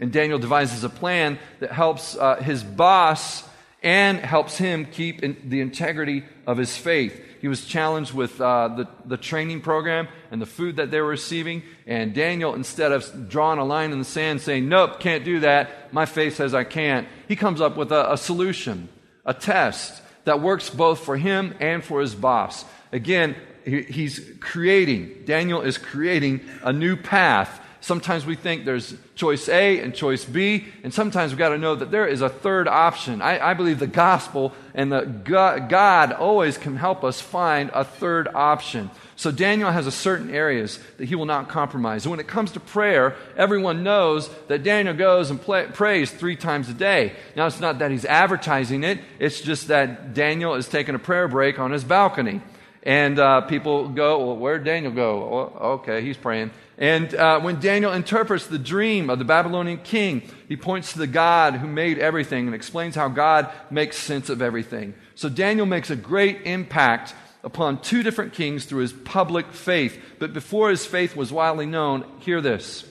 And 0.00 0.12
Daniel 0.12 0.40
devises 0.40 0.82
a 0.82 0.88
plan 0.88 1.38
that 1.60 1.70
helps 1.70 2.16
uh, 2.16 2.42
his 2.42 2.64
boss 2.64 3.44
and 3.84 4.18
helps 4.18 4.56
him 4.56 4.86
keep 4.86 5.22
in 5.22 5.36
the 5.44 5.60
integrity 5.60 6.24
of 6.46 6.56
his 6.56 6.74
faith. 6.74 7.20
He 7.42 7.48
was 7.48 7.66
challenged 7.66 8.14
with 8.14 8.40
uh, 8.40 8.68
the, 8.68 8.88
the 9.04 9.18
training 9.18 9.60
program 9.60 10.08
and 10.30 10.40
the 10.40 10.46
food 10.46 10.76
that 10.76 10.90
they 10.90 11.02
were 11.02 11.08
receiving. 11.08 11.62
And 11.86 12.14
Daniel, 12.14 12.54
instead 12.54 12.90
of 12.90 13.28
drawing 13.28 13.58
a 13.58 13.64
line 13.64 13.92
in 13.92 13.98
the 13.98 14.04
sand 14.06 14.40
saying, 14.40 14.66
Nope, 14.66 14.98
can't 14.98 15.22
do 15.22 15.40
that, 15.40 15.92
my 15.92 16.06
faith 16.06 16.36
says 16.36 16.54
I 16.54 16.64
can't, 16.64 17.06
he 17.28 17.36
comes 17.36 17.60
up 17.60 17.76
with 17.76 17.92
a, 17.92 18.14
a 18.14 18.16
solution, 18.16 18.88
a 19.26 19.34
test 19.34 20.02
that 20.24 20.40
works 20.40 20.70
both 20.70 21.00
for 21.00 21.18
him 21.18 21.54
and 21.60 21.84
for 21.84 22.00
his 22.00 22.14
boss. 22.14 22.64
Again, 22.90 23.36
he, 23.66 23.82
he's 23.82 24.32
creating, 24.40 25.24
Daniel 25.26 25.60
is 25.60 25.76
creating 25.76 26.40
a 26.62 26.72
new 26.72 26.96
path 26.96 27.60
Sometimes 27.84 28.24
we 28.24 28.34
think 28.34 28.64
there's 28.64 28.94
choice 29.14 29.46
A 29.46 29.78
and 29.80 29.94
choice 29.94 30.24
B, 30.24 30.64
and 30.82 30.94
sometimes 30.94 31.32
we've 31.32 31.38
got 31.38 31.50
to 31.50 31.58
know 31.58 31.74
that 31.74 31.90
there 31.90 32.06
is 32.06 32.22
a 32.22 32.30
third 32.30 32.66
option. 32.66 33.20
I, 33.20 33.50
I 33.50 33.52
believe 33.52 33.78
the 33.78 33.86
gospel 33.86 34.54
and 34.72 34.90
the 34.90 35.02
God, 35.02 36.12
always 36.12 36.56
can 36.56 36.76
help 36.76 37.04
us 37.04 37.20
find 37.20 37.70
a 37.74 37.84
third 37.84 38.26
option. 38.34 38.90
So 39.16 39.30
Daniel 39.30 39.70
has 39.70 39.86
a 39.86 39.92
certain 39.92 40.30
areas 40.30 40.78
that 40.96 41.04
he 41.04 41.14
will 41.14 41.26
not 41.26 41.50
compromise. 41.50 42.06
And 42.06 42.10
when 42.10 42.20
it 42.20 42.26
comes 42.26 42.52
to 42.52 42.60
prayer, 42.60 43.16
everyone 43.36 43.82
knows 43.82 44.30
that 44.48 44.62
Daniel 44.62 44.94
goes 44.94 45.28
and 45.28 45.38
play, 45.38 45.66
prays 45.66 46.10
three 46.10 46.36
times 46.36 46.70
a 46.70 46.74
day. 46.74 47.12
Now, 47.36 47.46
it's 47.46 47.60
not 47.60 47.80
that 47.80 47.90
he's 47.90 48.06
advertising 48.06 48.82
it, 48.82 48.98
it's 49.18 49.42
just 49.42 49.68
that 49.68 50.14
Daniel 50.14 50.54
is 50.54 50.70
taking 50.70 50.94
a 50.94 50.98
prayer 50.98 51.28
break 51.28 51.58
on 51.58 51.70
his 51.70 51.84
balcony. 51.84 52.40
And 52.84 53.18
uh, 53.18 53.40
people 53.42 53.88
go, 53.88 54.26
well, 54.26 54.36
where'd 54.36 54.64
Daniel 54.64 54.92
go? 54.92 55.50
Oh, 55.58 55.68
okay, 55.76 56.02
he's 56.02 56.18
praying. 56.18 56.50
And 56.76 57.14
uh, 57.14 57.40
when 57.40 57.58
Daniel 57.58 57.92
interprets 57.92 58.46
the 58.46 58.58
dream 58.58 59.08
of 59.08 59.18
the 59.18 59.24
Babylonian 59.24 59.78
king, 59.78 60.22
he 60.48 60.56
points 60.56 60.92
to 60.92 60.98
the 60.98 61.06
God 61.06 61.54
who 61.54 61.66
made 61.66 61.98
everything 61.98 62.46
and 62.46 62.54
explains 62.54 62.94
how 62.94 63.08
God 63.08 63.50
makes 63.70 63.96
sense 63.96 64.28
of 64.28 64.42
everything. 64.42 64.94
So 65.14 65.30
Daniel 65.30 65.66
makes 65.66 65.88
a 65.88 65.96
great 65.96 66.42
impact 66.44 67.14
upon 67.42 67.80
two 67.80 68.02
different 68.02 68.34
kings 68.34 68.66
through 68.66 68.82
his 68.82 68.92
public 68.92 69.52
faith. 69.52 69.98
But 70.18 70.34
before 70.34 70.70
his 70.70 70.84
faith 70.84 71.16
was 71.16 71.32
widely 71.32 71.66
known, 71.66 72.04
hear 72.20 72.40
this 72.40 72.84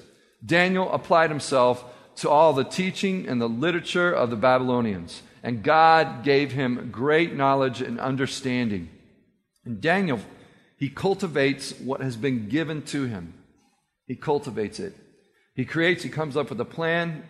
Daniel 0.44 0.92
applied 0.92 1.30
himself 1.30 1.84
to 2.18 2.30
all 2.30 2.54
the 2.54 2.64
teaching 2.64 3.28
and 3.28 3.42
the 3.42 3.50
literature 3.50 4.12
of 4.12 4.30
the 4.30 4.36
Babylonians, 4.36 5.22
and 5.42 5.64
God 5.64 6.24
gave 6.24 6.52
him 6.52 6.90
great 6.92 7.34
knowledge 7.34 7.82
and 7.82 8.00
understanding. 8.00 8.90
And 9.66 9.82
Daniel, 9.82 10.20
he 10.78 10.90
cultivates 10.90 11.72
what 11.80 12.02
has 12.02 12.16
been 12.16 12.50
given 12.50 12.82
to 12.84 13.06
him. 13.06 13.34
He 14.08 14.16
cultivates 14.16 14.80
it. 14.80 14.96
He 15.56 15.66
creates, 15.66 16.04
he 16.04 16.10
comes 16.10 16.36
up 16.36 16.50
with 16.50 16.60
a 16.60 16.66
plan, 16.66 17.24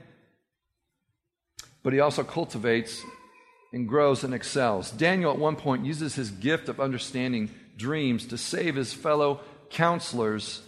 but 1.83 1.93
he 1.93 1.99
also 1.99 2.23
cultivates 2.23 3.03
and 3.73 3.87
grows 3.87 4.23
and 4.23 4.33
excels. 4.33 4.91
Daniel, 4.91 5.31
at 5.31 5.39
one 5.39 5.55
point, 5.55 5.85
uses 5.85 6.15
his 6.15 6.31
gift 6.31 6.69
of 6.69 6.79
understanding 6.79 7.49
dreams 7.75 8.25
to 8.27 8.37
save 8.37 8.75
his 8.75 8.93
fellow 8.93 9.41
counselors 9.69 10.61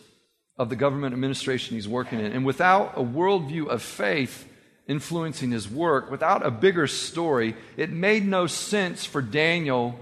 of 0.58 0.70
the 0.70 0.76
government 0.76 1.14
administration 1.14 1.76
he's 1.76 1.88
working 1.88 2.20
in. 2.20 2.32
And 2.32 2.46
without 2.46 2.98
a 2.98 3.04
worldview 3.04 3.68
of 3.68 3.82
faith 3.82 4.50
influencing 4.88 5.52
his 5.52 5.70
work, 5.70 6.12
without 6.12 6.46
a 6.46 6.52
bigger 6.52 6.88
story, 6.88 7.56
it 7.78 7.90
made 7.90 8.26
no 8.26 8.48
sense 8.48 9.06
for 9.06 9.22
Daniel 9.22 10.00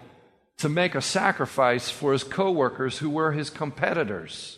to 0.63 0.69
make 0.69 0.95
a 0.95 1.01
sacrifice 1.01 1.91
for 1.91 2.11
his 2.11 2.23
coworkers 2.23 2.97
who 2.97 3.11
were 3.11 3.31
his 3.33 3.51
competitors 3.51 4.57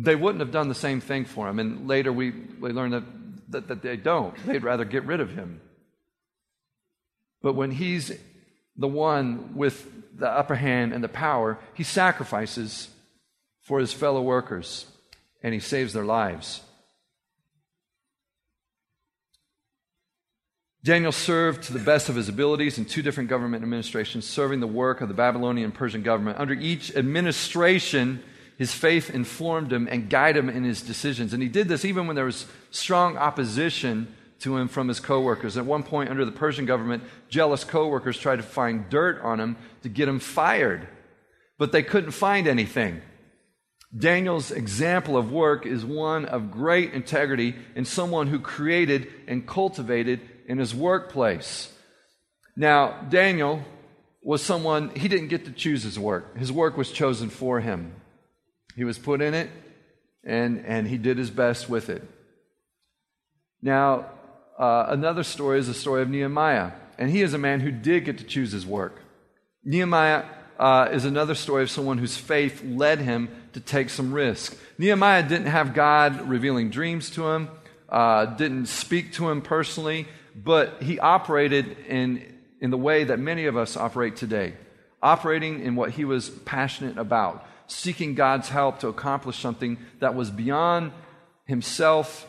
they 0.00 0.14
wouldn't 0.14 0.40
have 0.40 0.52
done 0.52 0.68
the 0.68 0.74
same 0.76 1.00
thing 1.00 1.24
for 1.24 1.48
him. 1.48 1.58
And 1.58 1.88
later 1.88 2.12
we, 2.12 2.30
we 2.30 2.70
learn 2.70 2.92
that, 2.92 3.02
that, 3.48 3.68
that 3.68 3.82
they 3.82 3.96
don't. 3.96 4.34
They'd 4.46 4.62
rather 4.62 4.84
get 4.84 5.04
rid 5.04 5.20
of 5.20 5.30
him. 5.30 5.60
But 7.42 7.54
when 7.54 7.72
he's 7.72 8.12
the 8.76 8.88
one 8.88 9.56
with 9.56 10.16
the 10.16 10.30
upper 10.30 10.54
hand 10.54 10.92
and 10.92 11.02
the 11.02 11.08
power, 11.08 11.58
he 11.74 11.82
sacrifices 11.82 12.88
for 13.60 13.80
his 13.80 13.92
fellow 13.92 14.22
workers 14.22 14.86
and 15.42 15.52
he 15.52 15.60
saves 15.60 15.92
their 15.92 16.04
lives. 16.04 16.62
Daniel 20.84 21.12
served 21.12 21.64
to 21.64 21.72
the 21.72 21.78
best 21.78 22.08
of 22.08 22.14
his 22.14 22.28
abilities 22.28 22.78
in 22.78 22.84
two 22.84 23.02
different 23.02 23.28
government 23.28 23.62
administrations, 23.62 24.26
serving 24.26 24.60
the 24.60 24.66
work 24.66 25.00
of 25.00 25.08
the 25.08 25.14
Babylonian 25.14 25.66
and 25.66 25.74
Persian 25.74 26.02
government. 26.02 26.38
Under 26.38 26.54
each 26.54 26.94
administration, 26.94 28.22
his 28.58 28.72
faith 28.72 29.10
informed 29.10 29.72
him 29.72 29.88
and 29.90 30.08
guided 30.08 30.44
him 30.44 30.48
in 30.48 30.64
his 30.64 30.82
decisions. 30.82 31.32
And 31.32 31.42
he 31.42 31.48
did 31.48 31.68
this 31.68 31.84
even 31.84 32.06
when 32.06 32.16
there 32.16 32.24
was 32.24 32.46
strong 32.70 33.16
opposition 33.16 34.14
to 34.40 34.56
him 34.56 34.68
from 34.68 34.86
his 34.86 35.00
coworkers. 35.00 35.56
At 35.56 35.66
one 35.66 35.82
point, 35.82 36.10
under 36.10 36.24
the 36.24 36.32
Persian 36.32 36.64
government, 36.64 37.02
jealous 37.28 37.64
coworkers 37.64 38.18
tried 38.18 38.36
to 38.36 38.42
find 38.42 38.88
dirt 38.88 39.20
on 39.22 39.40
him 39.40 39.56
to 39.82 39.88
get 39.88 40.08
him 40.08 40.20
fired, 40.20 40.86
but 41.58 41.72
they 41.72 41.82
couldn't 41.82 42.12
find 42.12 42.46
anything. 42.46 43.02
Daniel's 43.96 44.50
example 44.50 45.16
of 45.16 45.32
work 45.32 45.66
is 45.66 45.84
one 45.84 46.26
of 46.26 46.50
great 46.50 46.92
integrity 46.92 47.56
and 47.74 47.86
someone 47.86 48.26
who 48.26 48.38
created 48.38 49.08
and 49.26 49.46
cultivated 49.46 50.20
in 50.48 50.58
his 50.58 50.74
workplace. 50.74 51.70
Now, 52.56 53.02
Daniel 53.08 53.62
was 54.22 54.42
someone, 54.42 54.90
he 54.96 55.06
didn't 55.06 55.28
get 55.28 55.44
to 55.44 55.52
choose 55.52 55.84
his 55.84 55.98
work, 55.98 56.36
his 56.36 56.50
work 56.50 56.76
was 56.76 56.90
chosen 56.90 57.28
for 57.30 57.60
him. 57.60 57.94
He 58.74 58.84
was 58.84 58.98
put 58.98 59.20
in 59.20 59.34
it, 59.34 59.50
and, 60.24 60.64
and 60.66 60.88
he 60.88 60.98
did 60.98 61.18
his 61.18 61.30
best 61.30 61.68
with 61.68 61.88
it. 61.88 62.02
Now, 63.60 64.06
uh, 64.58 64.86
another 64.88 65.22
story 65.22 65.58
is 65.58 65.66
the 65.66 65.74
story 65.74 66.02
of 66.02 66.08
Nehemiah, 66.08 66.72
and 66.96 67.10
he 67.10 67.22
is 67.22 67.34
a 67.34 67.38
man 67.38 67.60
who 67.60 67.70
did 67.70 68.04
get 68.04 68.18
to 68.18 68.24
choose 68.24 68.52
his 68.52 68.66
work. 68.66 69.00
Nehemiah 69.64 70.24
uh, 70.58 70.88
is 70.92 71.04
another 71.04 71.34
story 71.34 71.62
of 71.62 71.70
someone 71.70 71.98
whose 71.98 72.16
faith 72.16 72.62
led 72.64 73.00
him 73.00 73.28
to 73.52 73.60
take 73.60 73.90
some 73.90 74.12
risk. 74.12 74.56
Nehemiah 74.78 75.22
didn't 75.22 75.46
have 75.46 75.74
God 75.74 76.28
revealing 76.28 76.70
dreams 76.70 77.10
to 77.10 77.28
him, 77.28 77.48
uh, 77.88 78.26
didn't 78.26 78.66
speak 78.66 79.12
to 79.14 79.28
him 79.28 79.42
personally, 79.42 80.06
but 80.44 80.82
he 80.82 80.98
operated 80.98 81.76
in, 81.88 82.38
in 82.60 82.70
the 82.70 82.78
way 82.78 83.04
that 83.04 83.18
many 83.18 83.46
of 83.46 83.56
us 83.56 83.76
operate 83.76 84.16
today, 84.16 84.54
operating 85.02 85.60
in 85.60 85.76
what 85.76 85.90
he 85.92 86.04
was 86.04 86.30
passionate 86.30 86.98
about 86.98 87.44
seeking 87.68 88.14
God's 88.14 88.48
help 88.48 88.80
to 88.80 88.88
accomplish 88.88 89.38
something 89.38 89.78
that 90.00 90.14
was 90.14 90.30
beyond 90.30 90.90
himself 91.44 92.26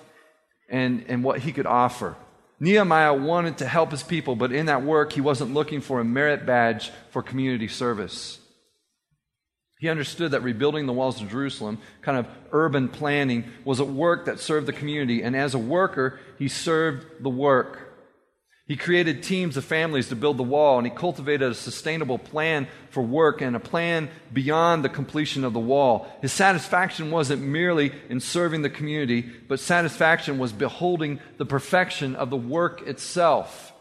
and, 0.70 1.06
and 1.08 1.24
what 1.24 1.40
he 1.40 1.52
could 1.52 1.66
offer. 1.66 2.16
Nehemiah 2.60 3.14
wanted 3.14 3.58
to 3.60 3.66
help 3.66 3.92
his 3.92 4.04
people, 4.04 4.36
but 4.36 4.52
in 4.52 4.66
that 4.66 4.84
work, 4.84 5.14
he 5.14 5.22
wasn't 5.22 5.54
looking 5.54 5.80
for 5.80 6.02
a 6.02 6.04
merit 6.04 6.46
badge 6.46 6.92
for 7.10 7.24
community 7.24 7.70
service. 7.70 8.38
He 9.80 9.88
understood 9.88 10.32
that 10.32 10.44
rebuilding 10.44 10.86
the 10.86 10.94
walls 10.94 11.22
of 11.22 11.30
Jerusalem, 11.30 11.80
kind 12.02 12.18
of 12.18 12.28
urban 12.52 12.90
planning, 12.90 13.46
was 13.64 13.80
a 13.80 13.86
work 13.86 14.26
that 14.26 14.42
served 14.42 14.68
the 14.68 14.74
community. 14.74 15.24
And 15.24 15.38
as 15.38 15.54
a 15.54 15.60
worker, 15.60 16.20
he 16.38 16.50
served 16.50 17.24
the 17.24 17.30
work. 17.30 17.89
He 18.70 18.78
created 18.78 19.24
teams 19.24 19.58
of 19.58 19.66
families 19.66 20.10
to 20.10 20.16
build 20.16 20.38
the 20.38 20.44
wall, 20.44 20.78
and 20.78 20.86
he 20.86 20.94
cultivated 20.94 21.52
a 21.52 21.56
sustainable 21.56 22.20
plan 22.20 22.68
for 22.92 23.02
work 23.02 23.42
and 23.42 23.56
a 23.56 23.60
plan 23.60 24.12
beyond 24.32 24.86
the 24.86 24.90
completion 24.90 25.44
of 25.44 25.54
the 25.54 25.60
wall. 25.60 26.08
His 26.22 26.32
satisfaction 26.32 27.10
wasn't 27.10 27.42
merely 27.42 27.92
in 28.10 28.20
serving 28.20 28.62
the 28.62 28.70
community, 28.70 29.22
but 29.24 29.60
satisfaction 29.60 30.38
was 30.38 30.54
beholding 30.54 31.20
the 31.38 31.48
perfection 31.48 32.16
of 32.16 32.30
the 32.30 32.38
work 32.38 32.88
itself. 32.88 33.74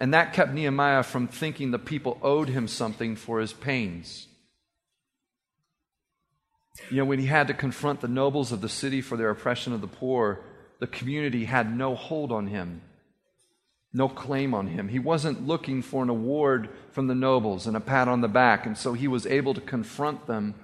And 0.00 0.12
that 0.12 0.32
kept 0.32 0.52
Nehemiah 0.52 1.04
from 1.04 1.28
thinking 1.28 1.70
the 1.70 1.78
people 1.78 2.18
owed 2.22 2.48
him 2.48 2.66
something 2.66 3.14
for 3.14 3.38
his 3.38 3.52
pains. 3.52 4.26
You 6.90 6.96
know, 6.96 7.04
when 7.04 7.20
he 7.20 7.26
had 7.26 7.46
to 7.46 7.54
confront 7.54 8.00
the 8.00 8.08
nobles 8.08 8.50
of 8.50 8.60
the 8.60 8.68
city 8.68 9.00
for 9.00 9.16
their 9.16 9.30
oppression 9.30 9.72
of 9.72 9.82
the 9.82 9.86
poor, 9.86 10.40
the 10.80 10.88
community 10.88 11.44
had 11.44 11.76
no 11.76 11.94
hold 11.94 12.32
on 12.32 12.48
him 12.48 12.80
no 13.92 14.08
claim 14.08 14.54
on 14.54 14.68
him. 14.68 14.88
He 14.88 14.98
wasn't 14.98 15.46
looking 15.46 15.82
for 15.82 16.02
an 16.02 16.08
award 16.08 16.68
from 16.92 17.06
the 17.06 17.14
nobles 17.14 17.66
and 17.66 17.76
a 17.76 17.80
pat 17.80 18.08
on 18.08 18.20
the 18.20 18.28
back, 18.28 18.66
and 18.66 18.78
so 18.78 18.92
he 18.92 19.08
was 19.08 19.26
able 19.26 19.54
to 19.54 19.60
confront 19.60 20.26
them 20.26 20.54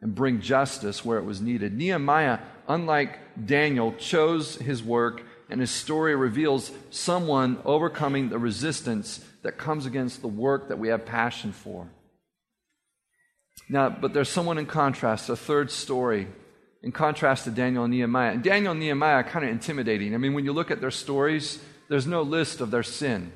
and 0.00 0.14
bring 0.14 0.40
justice 0.40 1.04
where 1.04 1.18
it 1.18 1.24
was 1.24 1.40
needed. 1.40 1.76
Nehemiah, 1.76 2.38
unlike 2.68 3.18
Daniel, 3.46 3.92
chose 3.94 4.56
his 4.56 4.82
work, 4.82 5.22
and 5.48 5.60
his 5.60 5.70
story 5.70 6.14
reveals 6.14 6.70
someone 6.90 7.58
overcoming 7.64 8.28
the 8.28 8.38
resistance 8.38 9.24
that 9.42 9.58
comes 9.58 9.86
against 9.86 10.20
the 10.20 10.28
work 10.28 10.68
that 10.68 10.78
we 10.78 10.88
have 10.88 11.06
passion 11.06 11.52
for. 11.52 11.88
Now, 13.68 13.88
but 13.88 14.12
there's 14.12 14.28
someone 14.28 14.58
in 14.58 14.66
contrast, 14.66 15.28
a 15.28 15.36
third 15.36 15.70
story, 15.70 16.28
in 16.82 16.92
contrast 16.92 17.44
to 17.44 17.50
Daniel 17.50 17.84
and 17.84 17.92
Nehemiah. 17.92 18.32
And 18.32 18.42
Daniel 18.42 18.72
and 18.72 18.80
Nehemiah 18.80 19.16
are 19.16 19.24
kind 19.24 19.44
of 19.44 19.50
intimidating. 19.50 20.14
I 20.14 20.18
mean, 20.18 20.34
when 20.34 20.44
you 20.44 20.52
look 20.52 20.70
at 20.70 20.80
their 20.80 20.90
stories, 20.90 21.60
there's 21.88 22.06
no 22.06 22.22
list 22.22 22.60
of 22.60 22.70
their 22.70 22.82
sin. 22.82 23.32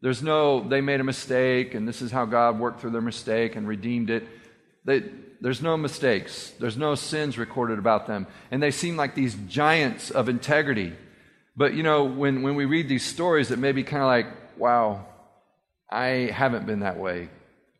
There's 0.00 0.22
no, 0.22 0.66
they 0.66 0.80
made 0.80 1.00
a 1.00 1.04
mistake 1.04 1.74
and 1.74 1.86
this 1.86 2.00
is 2.00 2.10
how 2.10 2.24
God 2.24 2.58
worked 2.58 2.80
through 2.80 2.90
their 2.90 3.00
mistake 3.00 3.56
and 3.56 3.68
redeemed 3.68 4.10
it. 4.10 4.26
They, 4.84 5.04
there's 5.40 5.60
no 5.62 5.76
mistakes. 5.76 6.52
There's 6.58 6.76
no 6.76 6.94
sins 6.94 7.36
recorded 7.36 7.78
about 7.78 8.06
them. 8.06 8.26
And 8.50 8.62
they 8.62 8.70
seem 8.70 8.96
like 8.96 9.14
these 9.14 9.34
giants 9.48 10.10
of 10.10 10.28
integrity. 10.28 10.92
But, 11.56 11.74
you 11.74 11.82
know, 11.82 12.04
when, 12.04 12.42
when 12.42 12.54
we 12.54 12.64
read 12.64 12.88
these 12.88 13.04
stories, 13.04 13.50
it 13.50 13.58
may 13.58 13.72
be 13.72 13.82
kind 13.82 14.02
of 14.02 14.06
like, 14.06 14.58
wow, 14.58 15.06
I 15.90 16.30
haven't 16.32 16.66
been 16.66 16.80
that 16.80 16.98
way. 16.98 17.28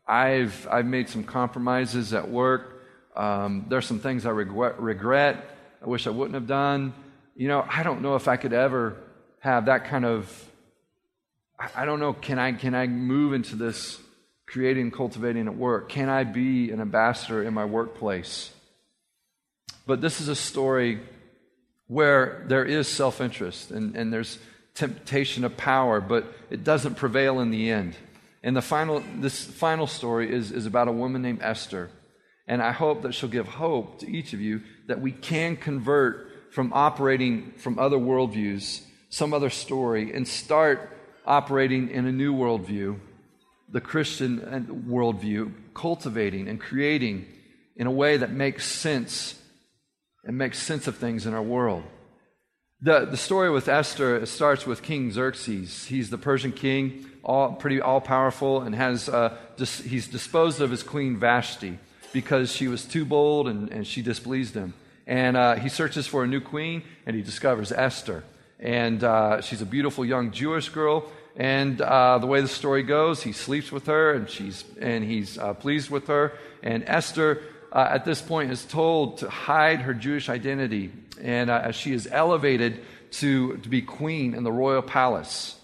I've, 0.07 0.67
I've 0.69 0.85
made 0.85 1.09
some 1.09 1.23
compromises 1.23 2.13
at 2.13 2.29
work. 2.29 2.83
Um, 3.15 3.65
there's 3.69 3.85
some 3.85 3.99
things 3.99 4.25
I 4.25 4.31
regret, 4.31 4.79
regret. 4.79 5.43
I 5.81 5.87
wish 5.87 6.05
I 6.05 6.11
wouldn't 6.11 6.35
have 6.35 6.47
done. 6.47 6.93
You 7.35 7.47
know, 7.47 7.65
I 7.67 7.83
don't 7.83 8.01
know 8.01 8.15
if 8.15 8.27
I 8.27 8.37
could 8.37 8.53
ever 8.53 8.97
have 9.41 9.65
that 9.65 9.85
kind 9.85 10.05
of 10.05 10.47
I 11.75 11.85
don't 11.85 11.99
know, 11.99 12.13
can 12.13 12.39
I 12.39 12.53
can 12.53 12.73
I 12.73 12.87
move 12.87 13.33
into 13.33 13.55
this 13.55 13.99
creating 14.47 14.91
cultivating 14.91 15.47
at 15.47 15.55
work? 15.55 15.89
Can 15.89 16.09
I 16.09 16.23
be 16.23 16.71
an 16.71 16.81
ambassador 16.81 17.43
in 17.43 17.53
my 17.53 17.65
workplace? 17.65 18.51
But 19.85 20.01
this 20.01 20.21
is 20.21 20.27
a 20.27 20.35
story 20.35 20.99
where 21.87 22.43
there 22.47 22.65
is 22.65 22.87
self 22.87 23.21
interest 23.21 23.71
and, 23.71 23.95
and 23.95 24.11
there's 24.11 24.39
temptation 24.73 25.43
of 25.43 25.57
power, 25.57 26.01
but 26.01 26.25
it 26.49 26.63
doesn't 26.63 26.95
prevail 26.95 27.39
in 27.39 27.51
the 27.51 27.69
end. 27.69 27.95
And 28.43 28.55
the 28.55 28.61
final, 28.61 29.03
this 29.17 29.43
final 29.43 29.85
story 29.85 30.33
is, 30.33 30.51
is 30.51 30.65
about 30.65 30.87
a 30.87 30.91
woman 30.91 31.21
named 31.21 31.39
Esther. 31.41 31.91
And 32.47 32.61
I 32.61 32.71
hope 32.71 33.03
that 33.03 33.13
she'll 33.13 33.29
give 33.29 33.47
hope 33.47 33.99
to 33.99 34.09
each 34.09 34.33
of 34.33 34.41
you 34.41 34.61
that 34.87 34.99
we 34.99 35.11
can 35.11 35.57
convert 35.57 36.27
from 36.51 36.73
operating 36.73 37.51
from 37.57 37.77
other 37.77 37.97
worldviews 37.97 38.81
some 39.11 39.33
other 39.33 39.49
story 39.49 40.13
and 40.13 40.27
start 40.27 40.89
operating 41.25 41.89
in 41.89 42.07
a 42.07 42.11
new 42.11 42.33
worldview, 42.33 42.97
the 43.69 43.81
Christian 43.81 44.39
worldview, 44.87 45.53
cultivating 45.73 46.47
and 46.47 46.59
creating 46.59 47.27
in 47.75 47.87
a 47.87 47.91
way 47.91 48.17
that 48.17 48.31
makes 48.31 48.65
sense 48.65 49.37
and 50.23 50.37
makes 50.37 50.57
sense 50.57 50.87
of 50.87 50.97
things 50.97 51.25
in 51.25 51.33
our 51.33 51.41
world. 51.41 51.83
The, 52.81 53.05
the 53.05 53.17
story 53.17 53.51
with 53.51 53.67
Esther 53.67 54.25
starts 54.25 54.65
with 54.65 54.81
King 54.81 55.11
Xerxes. 55.11 55.85
He's 55.85 56.09
the 56.09 56.17
Persian 56.17 56.53
king, 56.53 57.05
all, 57.23 57.53
pretty 57.53 57.81
all 57.81 58.01
powerful, 58.01 58.61
and 58.61 58.73
has, 58.73 59.09
uh, 59.09 59.37
dis, 59.57 59.79
he's 59.79 60.07
disposed 60.07 60.61
of 60.61 60.71
his 60.71 60.83
queen 60.83 61.17
Vashti 61.17 61.77
because 62.13 62.51
she 62.51 62.67
was 62.67 62.85
too 62.85 63.05
bold 63.05 63.47
and, 63.47 63.69
and 63.69 63.85
she 63.85 64.01
displeased 64.01 64.55
him. 64.55 64.73
And 65.05 65.35
uh, 65.35 65.55
he 65.55 65.69
searches 65.69 66.07
for 66.07 66.23
a 66.23 66.27
new 66.27 66.39
queen, 66.39 66.83
and 67.05 67.15
he 67.15 67.21
discovers 67.21 67.71
Esther 67.71 68.23
and 68.61 69.03
uh, 69.03 69.41
she's 69.41 69.61
a 69.61 69.65
beautiful 69.65 70.05
young 70.05 70.31
Jewish 70.31 70.69
girl. 70.69 71.09
And 71.35 71.81
uh, 71.81 72.19
the 72.19 72.27
way 72.27 72.41
the 72.41 72.47
story 72.47 72.83
goes, 72.83 73.23
he 73.23 73.31
sleeps 73.31 73.71
with 73.71 73.87
her, 73.87 74.13
and 74.13 74.29
she's 74.29 74.63
and 74.79 75.03
he's 75.03 75.37
uh, 75.37 75.53
pleased 75.53 75.89
with 75.89 76.07
her. 76.07 76.33
And 76.61 76.83
Esther, 76.85 77.41
uh, 77.71 77.87
at 77.89 78.05
this 78.05 78.21
point, 78.21 78.51
is 78.51 78.65
told 78.65 79.19
to 79.19 79.29
hide 79.29 79.81
her 79.81 79.93
Jewish 79.93 80.29
identity, 80.29 80.91
and 81.21 81.49
uh, 81.49 81.71
she 81.71 81.93
is 81.93 82.07
elevated 82.11 82.81
to 83.11 83.57
to 83.57 83.69
be 83.69 83.81
queen 83.81 84.33
in 84.33 84.43
the 84.43 84.51
royal 84.51 84.81
palace. 84.81 85.57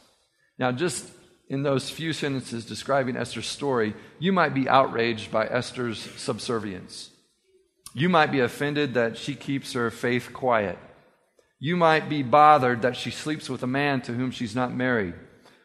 Now, 0.58 0.72
just 0.72 1.12
in 1.50 1.64
those 1.64 1.90
few 1.90 2.14
sentences 2.14 2.66
describing 2.66 3.18
Esther's 3.18 3.48
story, 3.48 3.94
you 4.20 4.32
might 4.32 4.54
be 4.54 4.70
outraged 4.70 5.32
by 5.32 5.46
Esther's 5.48 6.00
subservience. 6.00 7.10
You 7.94 8.10
might 8.10 8.32
be 8.32 8.40
offended 8.40 8.94
that 8.94 9.18
she 9.18 9.36
keeps 9.36 9.74
her 9.74 9.92
faith 9.92 10.32
quiet. 10.34 10.78
You 11.60 11.76
might 11.76 12.10
be 12.10 12.24
bothered 12.24 12.84
that 12.84 12.96
she 12.96 13.12
sleeps 13.12 13.50
with 13.50 13.63
a 13.63 13.67
man 13.67 14.02
to 14.02 14.13
whom 14.13 14.32
she's 14.32 14.56
not 14.56 14.74
married. 14.74 15.15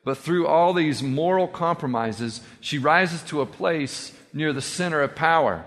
But 0.05 0.19
through 0.19 0.47
all 0.47 0.73
these 0.73 1.03
moral 1.03 1.47
compromises, 1.47 2.41
she 2.61 2.79
rises 2.79 3.23
to 3.25 3.41
a 3.41 3.47
place 3.47 4.13
near 4.33 4.53
the 4.53 4.63
center 4.63 5.01
of 5.03 5.15
power. 5.15 5.65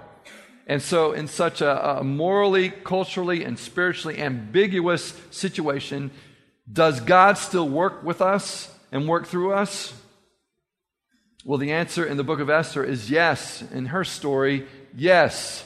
And 0.67 0.81
so, 0.81 1.13
in 1.13 1.27
such 1.27 1.61
a, 1.61 1.99
a, 1.99 2.03
morally, 2.03 2.71
culturally, 2.71 3.43
and 3.43 3.57
spiritually 3.57 4.19
ambiguous 4.19 5.13
situation, 5.29 6.09
does 6.71 6.99
God 6.99 7.38
still 7.38 7.69
work 7.69 8.03
with 8.03 8.19
us 8.19 8.75
and 8.91 9.07
work 9.07 9.27
through 9.27 9.53
us? 9.53 9.93
Well, 11.45 11.59
the 11.59 11.71
answer 11.71 12.03
in 12.03 12.17
the 12.17 12.23
book 12.23 12.39
of 12.39 12.49
Esther 12.49 12.83
is 12.83 13.11
yes. 13.11 13.61
In 13.71 13.88
her 13.88 14.03
story, 14.03 14.65
yes. 14.95 15.63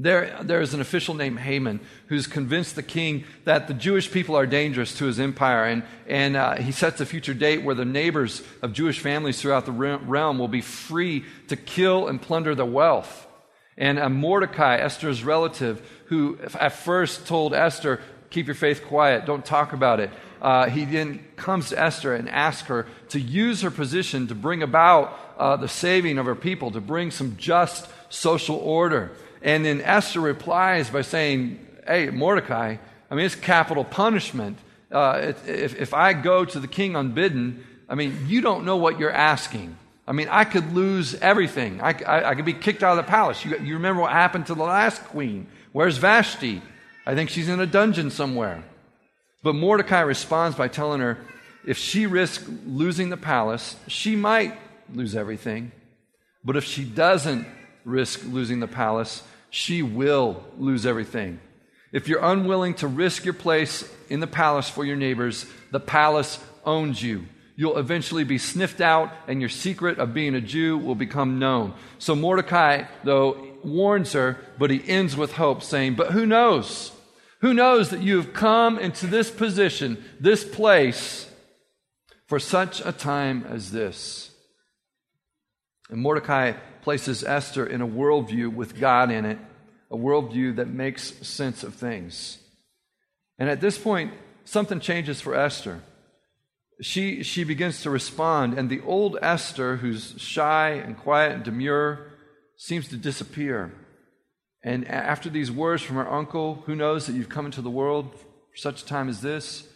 There, 0.00 0.38
there 0.42 0.60
is 0.60 0.74
an 0.74 0.80
official 0.80 1.14
named 1.14 1.40
Haman 1.40 1.80
who's 2.06 2.28
convinced 2.28 2.76
the 2.76 2.84
king 2.84 3.24
that 3.44 3.66
the 3.66 3.74
Jewish 3.74 4.12
people 4.12 4.36
are 4.36 4.46
dangerous 4.46 4.96
to 4.98 5.06
his 5.06 5.18
empire. 5.18 5.64
And, 5.64 5.82
and 6.06 6.36
uh, 6.36 6.54
he 6.54 6.70
sets 6.70 7.00
a 7.00 7.06
future 7.06 7.34
date 7.34 7.64
where 7.64 7.74
the 7.74 7.84
neighbors 7.84 8.44
of 8.62 8.72
Jewish 8.72 9.00
families 9.00 9.40
throughout 9.40 9.66
the 9.66 9.72
realm 9.72 10.38
will 10.38 10.46
be 10.46 10.60
free 10.60 11.24
to 11.48 11.56
kill 11.56 12.06
and 12.06 12.22
plunder 12.22 12.54
their 12.54 12.64
wealth. 12.64 13.26
And 13.76 13.98
uh, 13.98 14.08
Mordecai, 14.08 14.76
Esther's 14.76 15.24
relative, 15.24 15.82
who 16.06 16.38
at 16.54 16.72
first 16.72 17.26
told 17.26 17.52
Esther, 17.52 18.00
Keep 18.30 18.46
your 18.46 18.54
faith 18.54 18.84
quiet, 18.84 19.24
don't 19.24 19.44
talk 19.44 19.72
about 19.72 20.00
it. 20.00 20.10
Uh, 20.40 20.68
he 20.68 20.84
then 20.84 21.24
comes 21.36 21.70
to 21.70 21.80
Esther 21.80 22.14
and 22.14 22.28
asks 22.28 22.68
her 22.68 22.86
to 23.08 23.18
use 23.18 23.62
her 23.62 23.70
position 23.70 24.28
to 24.28 24.34
bring 24.34 24.62
about 24.62 25.18
uh, 25.38 25.56
the 25.56 25.66
saving 25.66 26.18
of 26.18 26.26
her 26.26 26.34
people, 26.34 26.70
to 26.70 26.80
bring 26.80 27.10
some 27.10 27.36
just 27.36 27.88
social 28.10 28.56
order. 28.56 29.10
And 29.42 29.64
then 29.64 29.80
Esther 29.80 30.20
replies 30.20 30.90
by 30.90 31.02
saying, 31.02 31.64
Hey, 31.86 32.10
Mordecai, 32.10 32.76
I 33.10 33.14
mean, 33.14 33.24
it's 33.24 33.34
capital 33.34 33.84
punishment. 33.84 34.58
Uh, 34.90 35.32
if, 35.46 35.74
if 35.80 35.94
I 35.94 36.12
go 36.12 36.44
to 36.44 36.60
the 36.60 36.68
king 36.68 36.96
unbidden, 36.96 37.64
I 37.88 37.94
mean, 37.94 38.26
you 38.26 38.40
don't 38.40 38.64
know 38.64 38.76
what 38.76 38.98
you're 38.98 39.12
asking. 39.12 39.76
I 40.06 40.12
mean, 40.12 40.28
I 40.30 40.44
could 40.44 40.72
lose 40.72 41.14
everything. 41.16 41.80
I, 41.80 41.90
I, 42.06 42.30
I 42.30 42.34
could 42.34 42.44
be 42.44 42.54
kicked 42.54 42.82
out 42.82 42.98
of 42.98 43.04
the 43.04 43.10
palace. 43.10 43.44
You, 43.44 43.58
you 43.58 43.74
remember 43.74 44.02
what 44.02 44.12
happened 44.12 44.46
to 44.46 44.54
the 44.54 44.62
last 44.62 45.04
queen? 45.04 45.46
Where's 45.72 45.98
Vashti? 45.98 46.62
I 47.06 47.14
think 47.14 47.30
she's 47.30 47.48
in 47.48 47.60
a 47.60 47.66
dungeon 47.66 48.10
somewhere. 48.10 48.64
But 49.42 49.54
Mordecai 49.54 50.00
responds 50.00 50.56
by 50.56 50.68
telling 50.68 51.00
her 51.00 51.18
if 51.66 51.76
she 51.76 52.06
risks 52.06 52.48
losing 52.66 53.10
the 53.10 53.16
palace, 53.16 53.76
she 53.86 54.16
might 54.16 54.54
lose 54.94 55.14
everything. 55.14 55.72
But 56.42 56.56
if 56.56 56.64
she 56.64 56.84
doesn't 56.84 57.46
risk 57.88 58.20
losing 58.24 58.60
the 58.60 58.68
palace, 58.68 59.22
she 59.50 59.82
will 59.82 60.44
lose 60.58 60.86
everything. 60.86 61.40
If 61.90 62.06
you're 62.06 62.22
unwilling 62.22 62.74
to 62.74 62.86
risk 62.86 63.24
your 63.24 63.34
place 63.34 63.88
in 64.08 64.20
the 64.20 64.26
palace 64.26 64.68
for 64.68 64.84
your 64.84 64.96
neighbors, 64.96 65.46
the 65.70 65.80
palace 65.80 66.38
owns 66.64 67.02
you. 67.02 67.26
You'll 67.56 67.78
eventually 67.78 68.24
be 68.24 68.38
sniffed 68.38 68.80
out, 68.80 69.10
and 69.26 69.40
your 69.40 69.48
secret 69.48 69.98
of 69.98 70.14
being 70.14 70.34
a 70.34 70.40
Jew 70.40 70.78
will 70.78 70.94
become 70.94 71.38
known. 71.38 71.74
So 71.98 72.14
Mordecai, 72.14 72.84
though, 73.04 73.48
warns 73.64 74.12
her, 74.12 74.38
but 74.58 74.70
he 74.70 74.86
ends 74.86 75.16
with 75.16 75.32
hope, 75.32 75.62
saying, 75.62 75.94
But 75.94 76.12
who 76.12 76.26
knows? 76.26 76.92
Who 77.40 77.54
knows 77.54 77.90
that 77.90 78.02
you 78.02 78.16
have 78.16 78.32
come 78.32 78.78
into 78.78 79.06
this 79.06 79.30
position, 79.30 80.04
this 80.20 80.44
place, 80.44 81.30
for 82.26 82.38
such 82.38 82.84
a 82.84 82.92
time 82.92 83.44
as 83.48 83.72
this? 83.72 84.27
And 85.88 86.00
Mordecai 86.00 86.52
places 86.82 87.24
Esther 87.24 87.66
in 87.66 87.80
a 87.80 87.88
worldview 87.88 88.54
with 88.54 88.78
God 88.78 89.10
in 89.10 89.24
it, 89.24 89.38
a 89.90 89.96
worldview 89.96 90.56
that 90.56 90.68
makes 90.68 91.14
sense 91.26 91.62
of 91.62 91.74
things. 91.74 92.38
And 93.38 93.48
at 93.48 93.60
this 93.60 93.78
point, 93.78 94.12
something 94.44 94.80
changes 94.80 95.20
for 95.20 95.34
Esther. 95.34 95.82
She, 96.80 97.22
she 97.22 97.44
begins 97.44 97.82
to 97.82 97.90
respond, 97.90 98.58
and 98.58 98.70
the 98.70 98.80
old 98.82 99.18
Esther, 99.20 99.76
who's 99.76 100.14
shy 100.18 100.70
and 100.70 100.96
quiet 100.96 101.32
and 101.32 101.42
demure, 101.42 102.06
seems 102.56 102.88
to 102.88 102.96
disappear. 102.96 103.72
And 104.62 104.86
after 104.88 105.30
these 105.30 105.50
words 105.50 105.82
from 105.82 105.96
her 105.96 106.10
uncle, 106.10 106.62
who 106.66 106.74
knows 106.74 107.06
that 107.06 107.14
you've 107.14 107.28
come 107.28 107.46
into 107.46 107.62
the 107.62 107.70
world 107.70 108.12
for 108.14 108.56
such 108.56 108.82
a 108.82 108.86
time 108.86 109.08
as 109.08 109.20
this, 109.20 109.66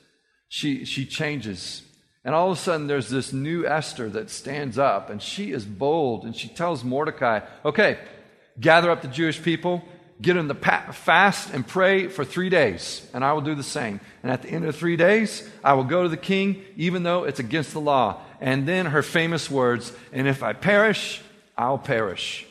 she, 0.49 0.85
she 0.85 1.07
changes. 1.07 1.83
And 2.25 2.35
all 2.35 2.53
of 2.53 2.59
a 2.59 2.61
sudden, 2.61 2.87
there's 2.87 3.09
this 3.09 3.33
new 3.33 3.67
Esther 3.67 4.09
that 4.11 4.31
stands 4.31 4.79
up, 4.79 5.11
and 5.11 5.21
she 5.21 5.51
is 5.51 5.65
bold, 5.65 6.25
and 6.25 6.37
she 6.37 6.49
tells 6.49 6.85
Mordecai, 6.85 7.41
okay, 7.65 7.99
gather 8.61 8.91
up 8.91 9.03
the 9.03 9.09
Jewish 9.09 9.43
people, 9.43 9.83
get 10.21 10.35
them 10.35 10.47
to 10.47 10.55
fast 10.55 11.53
and 11.53 11.67
pray 11.67 12.07
for 12.07 12.25
three 12.25 12.49
days, 12.49 13.05
and 13.13 13.25
I 13.25 13.33
will 13.33 13.41
do 13.41 13.57
the 13.57 13.65
same. 13.65 13.99
And 14.23 14.31
at 14.31 14.43
the 14.43 14.51
end 14.51 14.65
of 14.65 14.77
three 14.77 14.97
days, 14.97 15.49
I 15.65 15.73
will 15.73 15.85
go 15.85 16.05
to 16.05 16.09
the 16.09 16.17
king, 16.17 16.63
even 16.77 17.03
though 17.03 17.25
it's 17.25 17.41
against 17.41 17.73
the 17.73 17.81
law. 17.81 18.21
And 18.41 18.69
then 18.69 18.87
her 18.87 19.03
famous 19.03 19.51
words, 19.51 19.93
and 20.13 20.29
if 20.29 20.45
I 20.45 20.53
perish, 20.53 21.21
I'll 21.59 21.79
perish. 21.79 22.47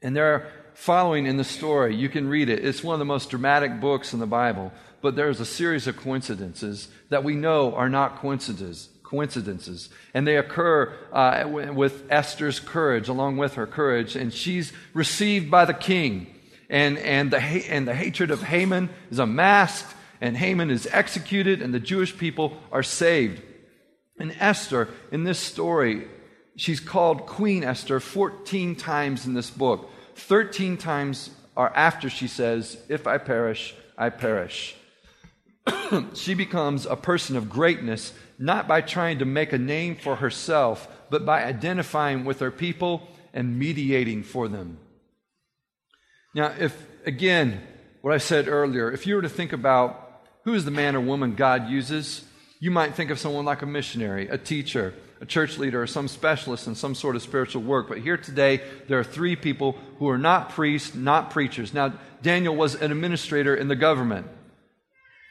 And 0.00 0.16
they're 0.16 0.50
following 0.82 1.26
in 1.26 1.36
the 1.36 1.44
story. 1.44 1.94
You 1.94 2.08
can 2.08 2.26
read 2.26 2.48
it. 2.48 2.64
It's 2.64 2.82
one 2.82 2.94
of 2.94 2.98
the 2.98 3.04
most 3.04 3.30
dramatic 3.30 3.80
books 3.80 4.12
in 4.12 4.18
the 4.18 4.26
Bible. 4.26 4.72
But 5.00 5.14
there's 5.14 5.38
a 5.38 5.46
series 5.46 5.86
of 5.86 5.96
coincidences 5.96 6.88
that 7.08 7.22
we 7.22 7.36
know 7.36 7.72
are 7.74 7.88
not 7.88 8.16
coincidences. 8.16 8.88
Coincidences, 9.04 9.90
and 10.14 10.26
they 10.26 10.38
occur 10.38 10.90
uh, 11.12 11.44
with 11.46 12.10
Esther's 12.10 12.58
courage, 12.58 13.08
along 13.08 13.36
with 13.36 13.54
her 13.54 13.66
courage, 13.66 14.16
and 14.16 14.32
she's 14.32 14.72
received 14.94 15.50
by 15.50 15.66
the 15.66 15.74
king 15.74 16.34
and, 16.70 16.96
and, 16.96 17.30
the, 17.30 17.38
and 17.38 17.86
the 17.86 17.94
hatred 17.94 18.30
of 18.30 18.42
Haman 18.42 18.88
is 19.10 19.18
unmasked, 19.18 19.94
and 20.22 20.34
Haman 20.34 20.70
is 20.70 20.88
executed, 20.90 21.60
and 21.60 21.74
the 21.74 21.78
Jewish 21.78 22.16
people 22.16 22.56
are 22.72 22.82
saved. 22.82 23.42
And 24.18 24.34
Esther, 24.40 24.88
in 25.10 25.24
this 25.24 25.38
story, 25.38 26.08
she's 26.56 26.80
called 26.80 27.26
Queen 27.26 27.64
Esther 27.64 28.00
14 28.00 28.76
times 28.76 29.26
in 29.26 29.34
this 29.34 29.50
book. 29.50 29.90
13 30.16 30.76
times 30.76 31.30
are 31.56 31.72
after 31.74 32.08
she 32.08 32.26
says, 32.26 32.78
If 32.88 33.06
I 33.06 33.18
perish, 33.18 33.74
I 33.96 34.10
perish. 34.10 34.74
she 36.14 36.34
becomes 36.34 36.86
a 36.86 36.96
person 36.96 37.36
of 37.36 37.48
greatness, 37.48 38.12
not 38.38 38.66
by 38.66 38.80
trying 38.80 39.18
to 39.18 39.24
make 39.24 39.52
a 39.52 39.58
name 39.58 39.96
for 39.96 40.16
herself, 40.16 40.88
but 41.10 41.24
by 41.24 41.44
identifying 41.44 42.24
with 42.24 42.40
her 42.40 42.50
people 42.50 43.08
and 43.32 43.58
mediating 43.58 44.22
for 44.22 44.48
them. 44.48 44.78
Now, 46.34 46.52
if, 46.58 46.76
again, 47.06 47.62
what 48.00 48.14
I 48.14 48.18
said 48.18 48.48
earlier, 48.48 48.90
if 48.90 49.06
you 49.06 49.14
were 49.14 49.22
to 49.22 49.28
think 49.28 49.52
about 49.52 50.22
who 50.44 50.54
is 50.54 50.64
the 50.64 50.70
man 50.70 50.96
or 50.96 51.00
woman 51.00 51.34
God 51.34 51.68
uses, 51.68 52.24
you 52.58 52.70
might 52.70 52.94
think 52.94 53.10
of 53.10 53.18
someone 53.18 53.44
like 53.44 53.62
a 53.62 53.66
missionary, 53.66 54.28
a 54.28 54.38
teacher, 54.38 54.94
a 55.22 55.26
church 55.26 55.56
leader, 55.56 55.80
or 55.80 55.86
some 55.86 56.08
specialist 56.08 56.66
in 56.66 56.74
some 56.74 56.94
sort 56.94 57.16
of 57.16 57.22
spiritual 57.22 57.62
work. 57.62 57.88
But 57.88 57.98
here 57.98 58.18
today, 58.18 58.60
there 58.88 58.98
are 58.98 59.04
three 59.04 59.36
people 59.36 59.78
who 59.98 60.08
are 60.10 60.18
not 60.18 60.50
priests, 60.50 60.94
not 60.94 61.30
preachers. 61.30 61.72
Now, 61.72 61.94
Daniel 62.22 62.54
was 62.54 62.74
an 62.74 62.92
administrator 62.92 63.54
in 63.54 63.68
the 63.68 63.76
government. 63.76 64.26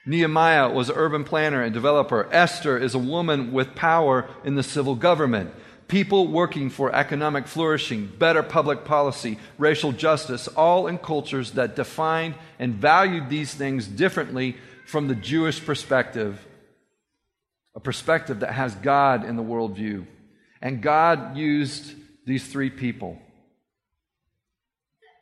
Nehemiah 0.06 0.72
was 0.72 0.90
an 0.90 0.96
urban 0.98 1.24
planner 1.24 1.62
and 1.62 1.74
developer. 1.74 2.28
Esther 2.32 2.78
is 2.78 2.96
a 2.96 3.00
woman 3.00 3.52
with 3.52 3.76
power 3.76 4.28
in 4.44 4.56
the 4.56 4.64
civil 4.64 4.96
government 4.96 5.54
people 5.92 6.26
working 6.26 6.70
for 6.70 6.96
economic 6.96 7.46
flourishing, 7.46 8.08
better 8.18 8.42
public 8.42 8.86
policy, 8.86 9.38
racial 9.58 9.92
justice, 9.92 10.48
all 10.48 10.88
in 10.88 10.98
cultures 10.98 11.52
that 11.52 11.76
defined 11.76 12.34
and 12.60 12.76
valued 12.76 13.28
these 13.28 13.54
things 13.54 13.88
differently 13.88 14.56
from 14.86 15.10
the 15.10 15.16
Jewish 15.16 15.64
perspective, 15.66 16.48
a 17.76 17.80
perspective 17.80 18.42
that 18.42 18.52
has 18.54 18.76
God 18.76 19.26
in 19.26 19.36
the 19.36 19.44
worldview. 19.44 20.06
And 20.62 20.82
God 20.82 21.38
used 21.38 21.96
these 22.26 22.48
three 22.48 22.70
people. 22.70 23.18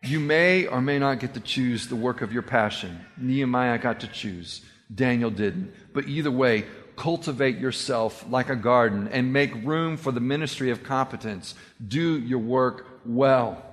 You 0.03 0.19
may 0.19 0.65
or 0.65 0.81
may 0.81 0.97
not 0.99 1.19
get 1.19 1.33
to 1.33 1.39
choose 1.39 1.87
the 1.87 1.95
work 1.95 2.21
of 2.21 2.31
your 2.31 2.41
passion. 2.41 2.99
Nehemiah 3.17 3.77
got 3.77 3.99
to 4.01 4.07
choose. 4.07 4.61
Daniel 4.93 5.29
didn't. 5.29 5.73
But 5.93 6.07
either 6.07 6.31
way, 6.31 6.65
cultivate 6.95 7.57
yourself 7.57 8.25
like 8.29 8.49
a 8.49 8.55
garden 8.55 9.07
and 9.09 9.31
make 9.31 9.53
room 9.65 9.97
for 9.97 10.11
the 10.11 10.19
ministry 10.19 10.71
of 10.71 10.83
competence. 10.83 11.55
Do 11.85 12.19
your 12.19 12.39
work 12.39 12.85
well. 13.05 13.63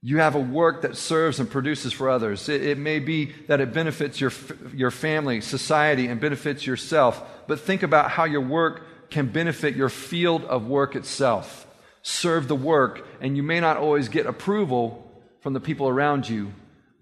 You 0.00 0.18
have 0.18 0.36
a 0.36 0.40
work 0.40 0.82
that 0.82 0.96
serves 0.96 1.40
and 1.40 1.50
produces 1.50 1.92
for 1.92 2.08
others. 2.08 2.48
It, 2.48 2.64
it, 2.64 2.78
may 2.78 3.00
be 3.00 3.32
that 3.48 3.60
it 3.60 3.72
benefits 3.72 4.20
your, 4.20 4.32
your 4.72 4.92
family, 4.92 5.40
society, 5.40 6.06
and 6.06 6.20
benefits 6.20 6.66
yourself, 6.66 7.20
but 7.48 7.60
think 7.60 7.82
about 7.82 8.12
how 8.12 8.24
your 8.24 8.40
work 8.40 9.10
can 9.10 9.26
benefit 9.26 9.74
your 9.74 9.88
field 9.88 10.44
of 10.44 10.66
work 10.66 10.94
itself. 10.94 11.66
Serve 12.02 12.46
the 12.46 12.54
work, 12.54 13.06
and 13.20 13.36
you 13.36 13.42
may 13.42 13.58
not 13.58 13.76
always 13.76 14.08
get 14.08 14.26
approval 14.26 15.04
from 15.40 15.52
the 15.52 15.60
people 15.60 15.88
around 15.88 16.28
you, 16.28 16.52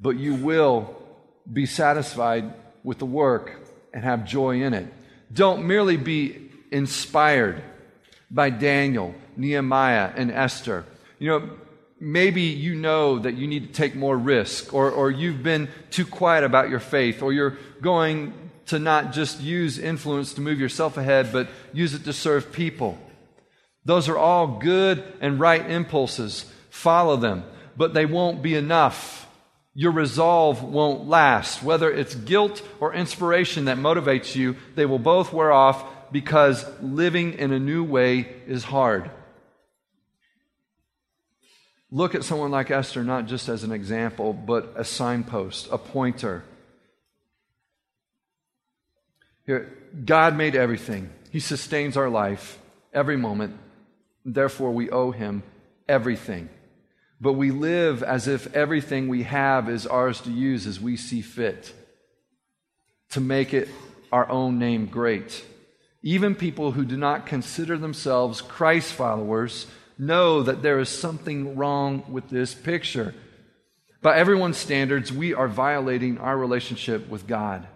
but 0.01 0.17
you 0.17 0.35
will 0.35 0.97
be 1.53 1.67
satisfied 1.67 2.55
with 2.83 2.99
the 2.99 3.07
work 3.07 3.53
and 3.93 4.05
have 4.05 4.25
joy 4.25 4.63
in 4.63 4.73
it. 4.73 4.93
Don't 5.33 5.67
merely 5.67 5.97
be 5.97 6.51
inspired 6.71 7.63
by 8.31 8.51
Daniel, 8.51 9.15
Nehemiah, 9.37 10.13
and 10.17 10.31
Esther. 10.31 10.85
You 11.19 11.29
know, 11.29 11.51
maybe 12.01 12.43
you 12.43 12.75
know 12.75 13.19
that 13.19 13.35
you 13.35 13.47
need 13.47 13.69
to 13.69 13.73
take 13.73 13.95
more 13.95 14.17
risk, 14.17 14.75
or, 14.75 14.91
or 14.91 15.11
you've 15.11 15.43
been 15.43 15.69
too 15.91 16.07
quiet 16.07 16.45
about 16.45 16.69
your 16.69 16.81
faith, 16.81 17.23
or 17.23 17.33
you're 17.33 17.57
going 17.81 18.33
to 18.67 18.79
not 18.79 19.13
just 19.13 19.41
use 19.41 19.79
influence 19.79 20.35
to 20.35 20.41
move 20.41 20.59
yourself 20.59 20.97
ahead, 20.97 21.33
but 21.33 21.49
use 21.73 21.95
it 21.95 22.05
to 22.05 22.13
serve 22.13 22.53
people. 22.53 22.99
Those 23.85 24.09
are 24.09 24.19
all 24.19 24.59
good 24.59 25.05
and 25.21 25.39
right 25.39 25.71
impulses. 25.71 26.51
Follow 26.71 27.17
them, 27.17 27.45
but 27.77 27.95
they 27.95 28.07
won't 28.07 28.43
be 28.43 28.55
enough 28.55 29.27
your 29.79 29.93
resolve 29.93 30.63
won't 30.63 31.07
last. 31.07 31.63
Whether 31.63 31.93
it's 31.93 32.15
guilt 32.15 32.63
or 32.81 32.95
inspiration 32.95 33.67
that 33.67 33.77
motivates 33.77 34.35
you, 34.35 34.57
they 34.75 34.87
will 34.87 34.99
both 34.99 35.35
wear 35.35 35.53
off 35.53 35.85
because 36.11 36.65
living 36.81 37.35
in 37.35 37.53
a 37.53 37.59
new 37.59 37.85
way 37.85 38.21
is 38.47 38.65
hard. 38.65 39.11
Look 41.91 42.15
at 42.15 42.25
someone 42.25 42.51
like 42.51 42.71
Esther 42.71 43.05
not 43.05 43.27
just 43.27 43.49
as 43.49 43.63
an 43.63 43.73
example, 43.73 44.33
but 44.33 44.73
a 44.77 44.85
signpost, 44.85 45.69
a 45.71 45.79
pointer. 45.79 46.45
Here, 49.45 49.73
God 50.05 50.37
made 50.37 50.57
everything. 50.57 51.11
He 51.31 51.39
sustains 51.39 51.97
our 51.97 52.11
life 52.11 52.59
every 52.93 53.17
moment. 53.17 53.57
Therefore, 54.25 54.73
we 54.73 54.91
owe 54.91 55.13
Him 55.13 55.45
everything. 55.89 56.49
But 57.21 57.35
we 57.35 57.53
live 57.53 58.03
as 58.03 58.27
if 58.27 58.53
everything 58.55 59.09
we 59.09 59.23
have 59.23 59.71
is 59.71 59.87
ours 59.87 60.21
to 60.23 60.31
use 60.31 60.67
as 60.67 60.81
we 60.81 60.97
see 60.97 61.23
fit, 61.23 61.73
to 63.11 63.21
make 63.21 63.55
it 63.55 63.69
our 64.13 64.29
own 64.29 64.59
name 64.59 64.87
great. 64.87 65.45
Even 66.03 66.35
people 66.35 66.73
who 66.73 66.85
do 66.85 66.97
not 66.97 67.27
consider 67.27 67.79
themselves 67.79 68.43
Christ 68.43 68.93
followers 68.93 69.67
know 69.99 70.43
that 70.43 70.63
there 70.63 70.79
is 70.79 70.89
something 70.89 71.57
wrong 71.57 72.05
with 72.11 72.29
this 72.29 72.55
picture. 72.55 73.15
By 74.03 74.17
everyone's 74.17 74.59
standards, 74.59 75.13
we 75.13 75.35
are 75.35 75.49
violating 75.49 76.19
our 76.19 76.37
relationship 76.37 77.09
with 77.09 77.27
God. 77.27 77.67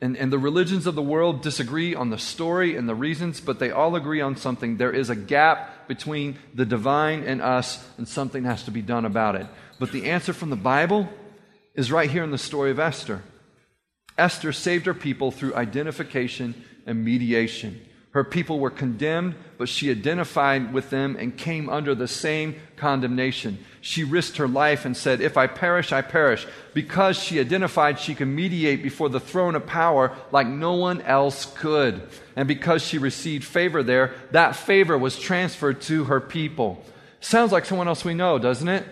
And, 0.00 0.16
and 0.16 0.32
the 0.32 0.38
religions 0.38 0.86
of 0.86 0.94
the 0.94 1.02
world 1.02 1.42
disagree 1.42 1.94
on 1.94 2.08
the 2.08 2.18
story 2.18 2.74
and 2.74 2.88
the 2.88 2.94
reasons, 2.94 3.40
but 3.40 3.58
they 3.58 3.70
all 3.70 3.94
agree 3.94 4.22
on 4.22 4.36
something. 4.36 4.78
There 4.78 4.92
is 4.92 5.10
a 5.10 5.16
gap 5.16 5.88
between 5.88 6.38
the 6.54 6.64
divine 6.64 7.24
and 7.24 7.42
us, 7.42 7.86
and 7.98 8.08
something 8.08 8.44
has 8.44 8.62
to 8.64 8.70
be 8.70 8.80
done 8.80 9.04
about 9.04 9.34
it. 9.34 9.46
But 9.78 9.92
the 9.92 10.10
answer 10.10 10.32
from 10.32 10.48
the 10.48 10.56
Bible 10.56 11.08
is 11.74 11.92
right 11.92 12.10
here 12.10 12.24
in 12.24 12.30
the 12.30 12.38
story 12.38 12.70
of 12.70 12.78
Esther. 12.78 13.22
Esther 14.16 14.52
saved 14.52 14.86
her 14.86 14.94
people 14.94 15.30
through 15.30 15.54
identification 15.54 16.54
and 16.86 17.04
mediation. 17.04 17.80
Her 18.12 18.24
people 18.24 18.58
were 18.58 18.70
condemned, 18.70 19.36
but 19.56 19.68
she 19.68 19.88
identified 19.90 20.72
with 20.72 20.90
them 20.90 21.16
and 21.16 21.36
came 21.36 21.68
under 21.68 21.94
the 21.94 22.08
same 22.08 22.56
condemnation. 22.76 23.64
She 23.80 24.02
risked 24.02 24.38
her 24.38 24.48
life 24.48 24.84
and 24.84 24.96
said, 24.96 25.20
If 25.20 25.36
I 25.36 25.46
perish, 25.46 25.92
I 25.92 26.02
perish. 26.02 26.44
Because 26.74 27.16
she 27.16 27.38
identified 27.38 28.00
she 28.00 28.16
could 28.16 28.26
mediate 28.26 28.82
before 28.82 29.08
the 29.08 29.20
throne 29.20 29.54
of 29.54 29.64
power 29.64 30.16
like 30.32 30.48
no 30.48 30.74
one 30.74 31.00
else 31.02 31.46
could. 31.56 32.02
And 32.34 32.48
because 32.48 32.82
she 32.82 32.98
received 32.98 33.44
favor 33.44 33.84
there, 33.84 34.14
that 34.32 34.56
favor 34.56 34.98
was 34.98 35.16
transferred 35.16 35.80
to 35.82 36.04
her 36.04 36.20
people. 36.20 36.84
Sounds 37.20 37.52
like 37.52 37.64
someone 37.64 37.86
else 37.86 38.04
we 38.04 38.14
know, 38.14 38.40
doesn't 38.40 38.68
it? 38.68 38.86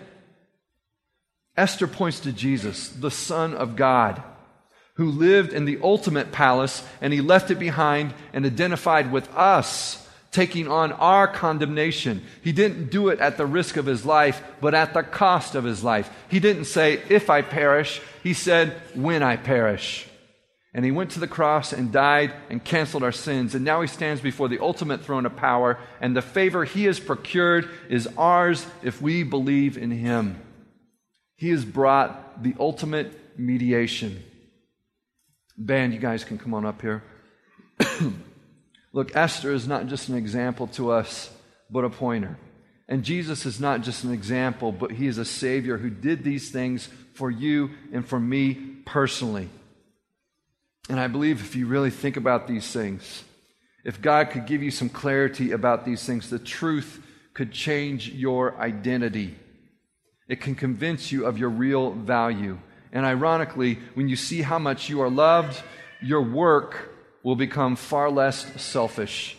Esther 1.57 1.87
points 1.87 2.21
to 2.21 2.31
Jesus, 2.31 2.87
the 2.87 3.11
Son 3.11 3.53
of 3.53 3.75
God, 3.75 4.23
who 4.99 5.11
lived 5.11 5.53
in 5.53 5.63
the 5.63 5.79
ultimate 5.81 6.29
palace 6.29 6.83
and 6.99 7.13
he 7.13 7.21
left 7.21 7.49
it 7.49 7.57
behind 7.57 8.13
and 8.33 8.45
identified 8.45 9.09
with 9.13 9.33
us, 9.33 10.05
taking 10.29 10.67
on 10.67 10.91
our 10.91 11.25
condemnation. 11.25 12.21
He 12.43 12.51
didn't 12.51 12.91
do 12.91 13.07
it 13.07 13.21
at 13.21 13.37
the 13.37 13.45
risk 13.45 13.77
of 13.77 13.85
his 13.85 14.05
life, 14.05 14.43
but 14.59 14.73
at 14.73 14.93
the 14.93 15.01
cost 15.01 15.55
of 15.55 15.63
his 15.63 15.85
life. 15.85 16.11
He 16.27 16.41
didn't 16.41 16.65
say, 16.65 17.01
if 17.07 17.29
I 17.29 17.41
perish, 17.41 18.01
he 18.23 18.33
said, 18.33 18.73
when 18.93 19.23
I 19.23 19.37
perish. 19.37 20.05
And 20.73 20.83
he 20.83 20.91
went 20.91 21.11
to 21.11 21.21
the 21.21 21.27
cross 21.27 21.71
and 21.71 21.93
died 21.93 22.33
and 22.49 22.61
canceled 22.61 23.03
our 23.03 23.13
sins. 23.13 23.55
And 23.55 23.63
now 23.63 23.79
he 23.79 23.87
stands 23.87 24.19
before 24.19 24.49
the 24.49 24.61
ultimate 24.61 25.05
throne 25.05 25.25
of 25.25 25.37
power. 25.37 25.79
And 26.01 26.13
the 26.13 26.21
favor 26.21 26.65
he 26.65 26.83
has 26.83 26.99
procured 26.99 27.69
is 27.87 28.05
ours 28.17 28.67
if 28.83 29.01
we 29.01 29.23
believe 29.23 29.77
in 29.77 29.91
him. 29.91 30.41
He 31.37 31.51
has 31.51 31.63
brought 31.63 32.43
the 32.43 32.53
ultimate 32.59 33.39
mediation. 33.39 34.25
Band, 35.59 35.93
you 35.93 35.99
guys 35.99 36.23
can 36.23 36.37
come 36.37 36.53
on 36.53 36.65
up 36.65 36.81
here. 36.81 37.03
Look, 38.93 39.15
Esther 39.15 39.51
is 39.51 39.67
not 39.67 39.87
just 39.87 40.09
an 40.09 40.15
example 40.15 40.67
to 40.67 40.91
us, 40.91 41.29
but 41.69 41.83
a 41.83 41.89
pointer. 41.89 42.37
And 42.87 43.03
Jesus 43.03 43.45
is 43.45 43.59
not 43.59 43.81
just 43.81 44.03
an 44.03 44.11
example, 44.11 44.71
but 44.71 44.91
he 44.91 45.05
is 45.05 45.19
a 45.19 45.25
Savior 45.25 45.77
who 45.77 45.89
did 45.91 46.23
these 46.23 46.49
things 46.49 46.89
for 47.13 47.29
you 47.29 47.71
and 47.93 48.07
for 48.07 48.19
me 48.19 48.53
personally. 48.85 49.49
And 50.89 50.99
I 50.99 51.07
believe 51.07 51.41
if 51.41 51.55
you 51.55 51.67
really 51.67 51.91
think 51.91 52.17
about 52.17 52.47
these 52.47 52.71
things, 52.71 53.23
if 53.83 54.01
God 54.01 54.31
could 54.31 54.47
give 54.47 54.63
you 54.63 54.71
some 54.71 54.89
clarity 54.89 55.51
about 55.51 55.85
these 55.85 56.03
things, 56.03 56.29
the 56.29 56.39
truth 56.39 57.05
could 57.33 57.51
change 57.51 58.09
your 58.09 58.57
identity. 58.57 59.35
It 60.27 60.41
can 60.41 60.55
convince 60.55 61.11
you 61.11 61.25
of 61.25 61.37
your 61.37 61.49
real 61.49 61.91
value. 61.91 62.57
And 62.91 63.05
ironically, 63.05 63.79
when 63.93 64.09
you 64.09 64.15
see 64.15 64.41
how 64.41 64.59
much 64.59 64.89
you 64.89 65.01
are 65.01 65.09
loved, 65.09 65.61
your 66.01 66.21
work 66.21 66.89
will 67.23 67.35
become 67.35 67.75
far 67.75 68.09
less 68.09 68.61
selfish. 68.61 69.37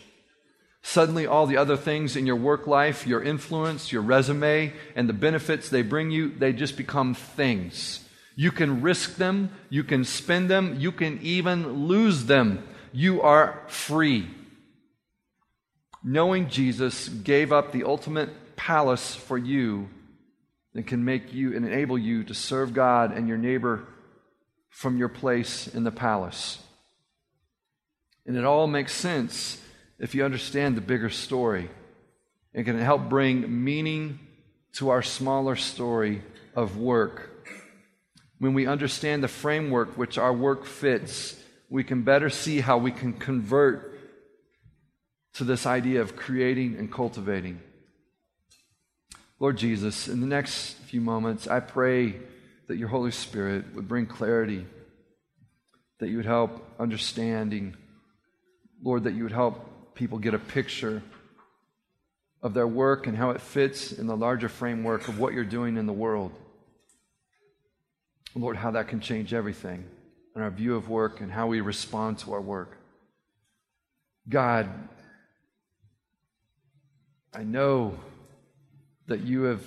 Suddenly, 0.83 1.27
all 1.27 1.45
the 1.45 1.57
other 1.57 1.77
things 1.77 2.15
in 2.15 2.25
your 2.25 2.35
work 2.35 2.65
life, 2.65 3.05
your 3.05 3.21
influence, 3.21 3.91
your 3.91 4.01
resume, 4.01 4.73
and 4.95 5.07
the 5.07 5.13
benefits 5.13 5.69
they 5.69 5.83
bring 5.83 6.09
you, 6.09 6.29
they 6.29 6.53
just 6.53 6.75
become 6.75 7.13
things. 7.13 8.03
You 8.35 8.51
can 8.51 8.81
risk 8.81 9.17
them, 9.17 9.51
you 9.69 9.83
can 9.83 10.03
spend 10.03 10.49
them, 10.49 10.77
you 10.79 10.91
can 10.91 11.19
even 11.21 11.87
lose 11.87 12.25
them. 12.25 12.67
You 12.91 13.21
are 13.21 13.61
free. 13.67 14.27
Knowing 16.03 16.49
Jesus 16.49 17.09
gave 17.09 17.51
up 17.51 17.71
the 17.71 17.83
ultimate 17.83 18.55
palace 18.55 19.13
for 19.15 19.37
you 19.37 19.89
and 20.73 20.85
can 20.85 21.03
make 21.03 21.33
you 21.33 21.55
and 21.55 21.65
enable 21.65 21.97
you 21.97 22.23
to 22.23 22.33
serve 22.33 22.73
God 22.73 23.15
and 23.15 23.27
your 23.27 23.37
neighbor 23.37 23.85
from 24.69 24.97
your 24.97 25.09
place 25.09 25.67
in 25.67 25.83
the 25.83 25.91
palace. 25.91 26.59
And 28.25 28.37
it 28.37 28.45
all 28.45 28.67
makes 28.67 28.93
sense 28.93 29.61
if 29.99 30.15
you 30.15 30.23
understand 30.23 30.77
the 30.77 30.81
bigger 30.81 31.09
story. 31.09 31.69
It 32.53 32.63
can 32.63 32.79
help 32.79 33.09
bring 33.09 33.63
meaning 33.63 34.19
to 34.73 34.89
our 34.89 35.01
smaller 35.01 35.55
story 35.55 36.21
of 36.55 36.77
work 36.77 37.31
when 38.41 38.55
we 38.55 38.65
understand 38.65 39.23
the 39.23 39.27
framework 39.27 39.99
which 39.99 40.17
our 40.17 40.33
work 40.33 40.65
fits, 40.65 41.39
we 41.69 41.83
can 41.83 42.01
better 42.01 42.27
see 42.27 42.59
how 42.59 42.79
we 42.79 42.91
can 42.91 43.13
convert 43.13 43.99
to 45.33 45.43
this 45.43 45.67
idea 45.67 46.01
of 46.01 46.15
creating 46.15 46.75
and 46.75 46.91
cultivating. 46.91 47.61
Lord 49.41 49.57
Jesus, 49.57 50.07
in 50.07 50.21
the 50.21 50.27
next 50.27 50.73
few 50.85 51.01
moments, 51.01 51.47
I 51.47 51.61
pray 51.61 52.13
that 52.67 52.77
your 52.77 52.89
Holy 52.89 53.09
Spirit 53.09 53.73
would 53.73 53.87
bring 53.87 54.05
clarity, 54.05 54.67
that 55.97 56.09
you 56.09 56.17
would 56.17 56.27
help 56.27 56.63
understanding. 56.79 57.75
Lord, 58.83 59.05
that 59.05 59.15
you 59.15 59.23
would 59.23 59.31
help 59.31 59.95
people 59.95 60.19
get 60.19 60.35
a 60.35 60.39
picture 60.39 61.01
of 62.43 62.53
their 62.53 62.67
work 62.67 63.07
and 63.07 63.17
how 63.17 63.31
it 63.31 63.41
fits 63.41 63.91
in 63.91 64.05
the 64.05 64.15
larger 64.15 64.47
framework 64.47 65.07
of 65.07 65.17
what 65.17 65.33
you're 65.33 65.43
doing 65.43 65.75
in 65.75 65.87
the 65.87 65.91
world. 65.91 66.31
Lord, 68.35 68.57
how 68.57 68.69
that 68.69 68.89
can 68.89 68.99
change 68.99 69.33
everything 69.33 69.85
in 70.35 70.43
our 70.43 70.51
view 70.51 70.75
of 70.75 70.87
work 70.87 71.19
and 71.19 71.31
how 71.31 71.47
we 71.47 71.61
respond 71.61 72.19
to 72.19 72.33
our 72.33 72.41
work. 72.41 72.77
God, 74.29 74.69
I 77.33 77.43
know 77.43 77.97
that 79.11 79.21
you 79.21 79.43
have, 79.43 79.61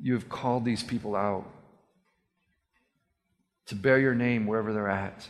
you 0.00 0.14
have 0.14 0.28
called 0.28 0.64
these 0.64 0.82
people 0.82 1.14
out 1.14 1.44
to 3.66 3.74
bear 3.74 3.98
your 3.98 4.14
name 4.14 4.46
wherever 4.46 4.72
they're 4.72 4.88
at. 4.88 5.28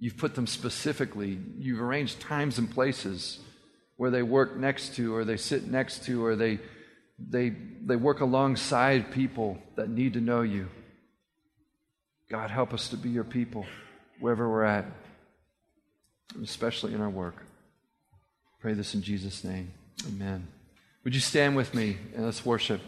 You've 0.00 0.16
put 0.16 0.34
them 0.34 0.46
specifically, 0.46 1.38
you've 1.58 1.80
arranged 1.80 2.20
times 2.20 2.58
and 2.58 2.68
places 2.68 3.38
where 3.96 4.10
they 4.10 4.22
work 4.22 4.56
next 4.56 4.96
to, 4.96 5.14
or 5.14 5.24
they 5.24 5.36
sit 5.36 5.68
next 5.68 6.04
to, 6.04 6.24
or 6.24 6.34
they, 6.34 6.58
they, 7.18 7.50
they 7.84 7.96
work 7.96 8.20
alongside 8.20 9.12
people 9.12 9.56
that 9.76 9.88
need 9.88 10.14
to 10.14 10.20
know 10.20 10.42
you. 10.42 10.68
God, 12.28 12.50
help 12.50 12.74
us 12.74 12.88
to 12.88 12.96
be 12.96 13.10
your 13.10 13.24
people 13.24 13.64
wherever 14.18 14.50
we're 14.50 14.64
at, 14.64 14.86
especially 16.42 16.94
in 16.94 17.00
our 17.00 17.08
work. 17.08 17.36
Pray 18.60 18.74
this 18.74 18.94
in 18.94 19.02
Jesus' 19.02 19.44
name. 19.44 19.70
Amen. 20.08 20.48
Would 21.06 21.14
you 21.14 21.20
stand 21.20 21.54
with 21.54 21.72
me 21.72 21.98
and 22.16 22.24
let's 22.24 22.44
worship? 22.44 22.80